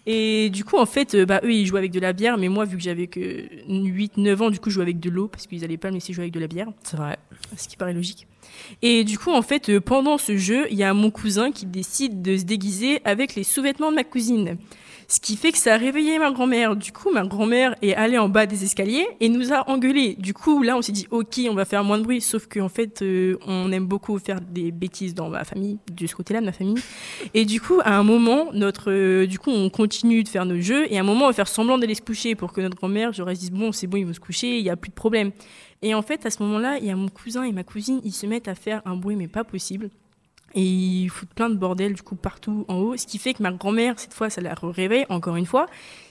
Et 0.05 0.49
du 0.49 0.65
coup, 0.65 0.77
en 0.77 0.85
fait, 0.85 1.15
euh, 1.15 1.25
bah, 1.25 1.39
eux, 1.45 1.53
ils 1.53 1.65
jouaient 1.65 1.79
avec 1.79 1.91
de 1.91 1.99
la 2.01 2.11
bière, 2.11 2.37
mais 2.37 2.49
moi, 2.49 2.65
vu 2.65 2.75
que 2.75 2.83
j'avais 2.83 3.07
que 3.07 3.19
8-9 3.69 4.41
ans, 4.41 4.49
du 4.49 4.59
coup, 4.59 4.69
je 4.69 4.75
jouais 4.75 4.83
avec 4.83 4.99
de 4.99 5.09
l'eau, 5.09 5.29
parce 5.29 5.47
qu'ils 5.47 5.63
allaient 5.63 5.77
pas 5.77 5.89
me 5.89 5.93
laisser 5.95 6.11
jouer 6.11 6.23
avec 6.23 6.33
de 6.33 6.41
la 6.41 6.47
bière, 6.47 6.67
C'est 6.83 6.97
vrai. 6.97 7.17
ce 7.55 7.69
qui 7.69 7.77
paraît 7.77 7.93
logique. 7.93 8.27
Et 8.81 9.03
du 9.03 9.17
coup, 9.17 9.31
en 9.31 9.41
fait, 9.41 9.69
euh, 9.69 9.79
pendant 9.79 10.17
ce 10.17 10.37
jeu, 10.37 10.67
il 10.71 10.77
y 10.77 10.83
a 10.83 10.93
mon 10.93 11.11
cousin 11.11 11.51
qui 11.51 11.65
décide 11.65 12.21
de 12.21 12.37
se 12.37 12.43
déguiser 12.43 13.01
avec 13.05 13.35
les 13.35 13.43
sous-vêtements 13.43 13.91
de 13.91 13.95
ma 13.95 14.03
cousine. 14.03 14.57
Ce 15.07 15.19
qui 15.19 15.35
fait 15.35 15.51
que 15.51 15.57
ça 15.57 15.75
a 15.75 15.77
réveillé 15.77 16.17
ma 16.17 16.31
grand-mère. 16.31 16.75
Du 16.75 16.91
coup, 16.91 17.11
ma 17.11 17.23
grand-mère 17.23 17.75
est 17.81 17.93
allée 17.93 18.17
en 18.17 18.29
bas 18.29 18.45
des 18.45 18.63
escaliers 18.63 19.05
et 19.19 19.29
nous 19.29 19.53
a 19.53 19.69
engueulés. 19.69 20.15
Du 20.17 20.33
coup, 20.33 20.63
là, 20.63 20.77
on 20.77 20.81
s'est 20.81 20.91
dit, 20.91 21.07
ok, 21.11 21.41
on 21.49 21.53
va 21.53 21.65
faire 21.65 21.83
moins 21.83 21.97
de 21.97 22.03
bruit. 22.03 22.21
Sauf 22.21 22.47
qu'en 22.47 22.69
fait, 22.69 23.01
euh, 23.01 23.37
on 23.45 23.71
aime 23.71 23.85
beaucoup 23.85 24.17
faire 24.17 24.39
des 24.41 24.71
bêtises 24.71 25.13
dans 25.13 25.29
ma 25.29 25.43
famille, 25.43 25.77
de 25.91 26.07
ce 26.07 26.15
côté-là 26.15 26.39
de 26.41 26.45
ma 26.45 26.51
famille. 26.51 26.81
Et 27.33 27.45
du 27.45 27.61
coup, 27.61 27.79
à 27.83 27.95
un 27.95 28.03
moment, 28.03 28.47
notre, 28.53 28.91
euh, 28.91 29.27
du 29.27 29.39
coup, 29.39 29.51
on 29.51 29.69
continue 29.69 30.23
de 30.23 30.29
faire 30.29 30.45
nos 30.45 30.59
jeux 30.59 30.91
et 30.91 30.97
à 30.97 31.01
un 31.01 31.03
moment, 31.03 31.25
on 31.25 31.27
va 31.27 31.33
faire 31.33 31.47
semblant 31.47 31.77
d'aller 31.77 31.95
se 31.95 32.01
coucher 32.01 32.35
pour 32.35 32.53
que 32.53 32.61
notre 32.61 32.77
grand-mère, 32.77 33.13
j'aurais 33.13 33.35
dit, 33.35 33.51
bon, 33.51 33.71
c'est 33.71 33.87
bon, 33.87 33.97
ils 33.97 34.05
vont 34.05 34.13
se 34.13 34.19
coucher, 34.19 34.57
il 34.57 34.63
n'y 34.63 34.69
a 34.69 34.75
plus 34.75 34.89
de 34.89 34.95
problème. 34.95 35.31
Et 35.83 35.93
en 35.93 36.01
fait, 36.01 36.25
à 36.25 36.29
ce 36.29 36.41
moment-là, 36.43 36.77
il 36.79 36.85
y 36.85 36.89
a 36.89 36.95
mon 36.95 37.09
cousin 37.09 37.43
et 37.43 37.51
ma 37.51 37.63
cousine, 37.63 37.99
ils 38.03 38.13
se 38.13 38.25
mettent 38.25 38.47
à 38.47 38.55
faire 38.55 38.81
un 38.85 38.95
bruit, 38.95 39.17
mais 39.17 39.27
pas 39.27 39.43
possible. 39.43 39.89
Et 40.55 40.61
ils 40.61 41.09
foutent 41.09 41.33
plein 41.33 41.49
de 41.49 41.55
bordel, 41.55 41.93
du 41.93 42.01
coup, 42.03 42.15
partout 42.15 42.63
en 42.67 42.75
haut. 42.75 42.97
Ce 42.97 43.07
qui 43.07 43.17
fait 43.17 43.33
que 43.33 43.41
ma 43.41 43.51
grand-mère, 43.51 43.95
cette 43.97 44.13
fois, 44.13 44.29
ça 44.29 44.39
l'a 44.39 44.53
réveillée, 44.61 45.05
encore 45.09 45.35
une 45.35 45.47
fois. 45.47 45.65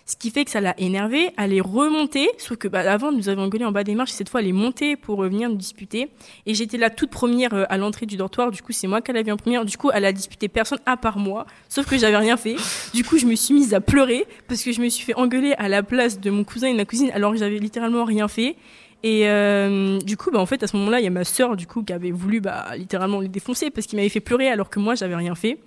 Ce 0.05 0.17
qui 0.17 0.31
fait 0.31 0.45
que 0.45 0.51
ça 0.51 0.61
l'a 0.61 0.75
énervée. 0.79 1.31
Elle 1.39 1.55
est 1.55 1.61
remontée. 1.61 2.29
Sauf 2.39 2.59
que, 2.59 2.67
bah, 2.67 2.81
avant, 2.81 3.13
nous 3.13 3.29
avions 3.29 3.45
engueulé 3.45 3.65
en 3.65 3.71
bas 3.71 3.85
des 3.85 3.95
marches. 3.95 4.11
Et 4.11 4.15
cette 4.15 4.29
fois, 4.29 4.41
elle 4.41 4.49
est 4.49 4.53
montée 4.53 4.97
pour 4.97 5.17
revenir 5.17 5.49
nous 5.49 5.57
disputer. 5.57 6.11
Et 6.45 6.55
j'étais 6.55 6.77
la 6.77 6.91
toute 6.91 7.11
première 7.11 7.55
euh, 7.55 7.65
à 7.69 7.79
l'entrée 7.79 8.05
du 8.05 8.17
dortoir. 8.17 8.51
Du 8.51 8.63
coup, 8.63 8.73
c'est 8.73 8.89
moi 8.89 9.01
qu'elle 9.01 9.17
avait 9.17 9.31
en 9.31 9.37
première. 9.37 9.65
Du 9.65 9.79
coup, 9.79 9.91
elle 9.95 10.05
a 10.05 10.13
disputé 10.13 10.49
personne 10.49 10.81
à 10.87 10.97
part 10.97 11.19
moi. 11.19 11.47
Sauf 11.69 11.87
que 11.87 11.97
j'avais 11.97 12.17
rien 12.17 12.37
fait. 12.37 12.57
Du 12.95 13.05
coup, 13.05 13.19
je 13.19 13.27
me 13.27 13.37
suis 13.37 13.55
mise 13.55 13.73
à 13.75 13.81
pleurer 13.81 14.27
parce 14.49 14.65
que 14.65 14.73
je 14.73 14.81
me 14.81 14.89
suis 14.89 15.05
fait 15.05 15.15
engueuler 15.15 15.55
à 15.57 15.69
la 15.69 15.85
place 15.85 16.19
de 16.19 16.31
mon 16.31 16.43
cousin 16.43 16.67
et 16.67 16.73
de 16.73 16.79
ma 16.79 16.85
cousine 16.85 17.13
alors 17.15 17.31
que 17.31 17.39
j'avais 17.39 17.59
littéralement 17.59 18.05
rien 18.05 18.27
fait. 18.27 18.57
Et 19.03 19.29
euh, 19.29 19.99
du 19.99 20.17
coup, 20.17 20.31
bah, 20.31 20.39
en 20.39 20.47
fait, 20.47 20.63
à 20.63 20.67
ce 20.67 20.77
moment-là, 20.77 21.01
il 21.01 21.05
y 21.05 21.09
a 21.09 21.11
ma 21.11 21.25
sœur, 21.25 21.57
du 21.57 21.67
coup, 21.67 21.83
qui 21.83 21.93
avait 21.93 22.13
voulu, 22.13 22.41
bah, 22.41 22.77
littéralement 22.77 23.21
les 23.21 23.29
défoncer 23.29 23.71
parce 23.71 23.87
qu'il 23.87 23.97
m'avait 23.97 24.09
fait 24.09 24.21
pleurer 24.21 24.49
alors 24.49 24.71
que 24.71 24.79
moi, 24.79 24.95
j'avais 24.95 25.17
rien 25.17 25.35
fait. 25.35 25.59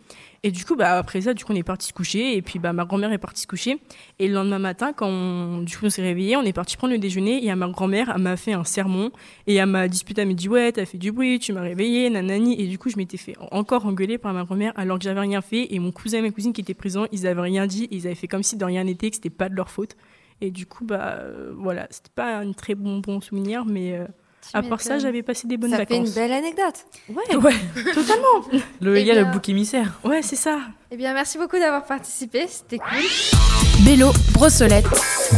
Et 0.44 0.52
du 0.52 0.64
coup, 0.64 0.76
bah, 0.76 0.98
après 1.00 1.22
ça, 1.22 1.34
du 1.34 1.44
coup, 1.44 1.54
on 1.54 1.56
est 1.56 1.64
parti 1.64 1.88
se 1.88 1.94
coucher. 1.94 2.38
Et 2.38 2.42
puis, 2.42 2.60
bah, 2.60 2.72
ma 2.72 2.86
grand-mère 2.86 3.12
est 3.12 3.18
partie 3.18 3.42
se 3.42 3.48
coucher. 3.48 3.80
Et 4.20 4.28
le 4.28 4.36
lendemain 4.36 4.60
matin, 4.60 4.94
quand 4.94 5.08
on, 5.10 5.62
du 5.64 5.76
coup, 5.76 5.86
on 5.86 5.90
s'est 5.90 6.04
réveillé, 6.04 6.38
on 6.38 6.44
est 6.44 6.54
parti 6.54 6.78
prendre 6.78 6.94
le 6.94 7.00
déjeuner. 7.00 7.44
Et 7.44 7.52
à 7.52 7.56
ma 7.58 7.68
grand-mère, 7.68 8.14
elle 8.16 8.22
m'a 8.22 8.38
fait 8.38 8.54
un 8.54 8.64
sermon. 8.64 9.12
Et 9.48 9.56
elle 9.56 9.66
m'a 9.66 9.88
disputé, 9.90 10.22
elle 10.22 10.30
m'a 10.30 10.34
dit, 10.34 10.48
ouais, 10.48 10.72
t'as 10.72 10.86
fait 10.86 10.98
du 10.98 11.12
bruit, 11.12 11.40
tu 11.40 11.52
m'as 11.52 11.62
réveillé, 11.62 12.10
nanani. 12.10 12.62
Et 12.62 12.68
du 12.68 12.78
coup, 12.78 12.90
je 12.90 12.96
m'étais 12.96 13.18
fait 13.18 13.36
encore 13.52 13.86
engueuler 13.86 14.18
par 14.18 14.34
ma 14.34 14.44
grand-mère 14.46 14.72
alors 14.76 14.98
que 14.98 15.04
j'avais 15.04 15.20
rien 15.20 15.42
fait. 15.42 15.74
Et 15.74 15.80
mon 15.80 15.92
cousin 15.92 16.20
et 16.20 16.22
ma 16.22 16.32
cousine 16.32 16.54
qui 16.54 16.62
étaient 16.62 16.74
présents, 16.74 17.08
ils 17.12 17.28
avaient 17.28 17.42
rien 17.42 17.68
dit. 17.68 17.90
Ils 17.92 18.06
avaient 18.06 18.16
fait 18.16 18.28
comme 18.28 18.44
si 18.44 18.56
de 18.56 18.64
rien 18.64 18.86
n'était, 18.86 19.10
que 19.10 19.16
c'était 19.18 19.30
pas 19.30 19.50
de 19.50 19.56
leur 19.56 19.70
faute. 19.70 19.98
Et 20.42 20.52
du 20.52 20.66
coup, 20.66 20.84
bah, 20.86 21.18
euh, 21.20 21.52
voilà, 21.58 21.88
c'était 21.90 22.12
pas 22.14 22.38
un 22.38 22.52
très 22.52 22.76
bon, 22.76 23.00
bon 23.00 23.22
souvenir, 23.22 23.64
mais 23.66 23.94
euh, 23.98 24.06
à 24.54 24.62
part 24.62 24.82
ça, 24.82 25.00
j'avais 25.00 25.24
passé 25.24 25.48
des 25.48 25.58
bonnes 25.58 25.72
Ça 25.72 25.78
fait 25.78 25.86
vacances. 25.86 26.10
une 26.10 26.14
belle 26.16 26.34
anecdote. 26.34 26.86
Ouais, 27.10 27.36
Ouais. 27.42 27.54
totalement. 27.94 28.62
Le, 28.82 29.00
il 29.00 29.06
y 29.08 29.12
a 29.12 29.16
le 29.16 29.32
bouc 29.32 29.48
émissaire. 29.50 30.00
Ouais, 30.04 30.22
c'est 30.22 30.36
ça. 30.36 30.60
Eh 30.92 30.98
bien, 30.98 31.14
merci 31.14 31.38
beaucoup 31.38 31.58
d'avoir 31.58 31.86
participé, 31.86 32.46
c'était 32.48 32.78
cool. 32.80 33.86
Bélo, 33.86 34.12
Brossolette. 34.34 34.86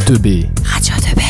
2B. 0.06 0.48
Radio 0.64 0.94
de 0.96 1.14
Belle. 1.14 1.24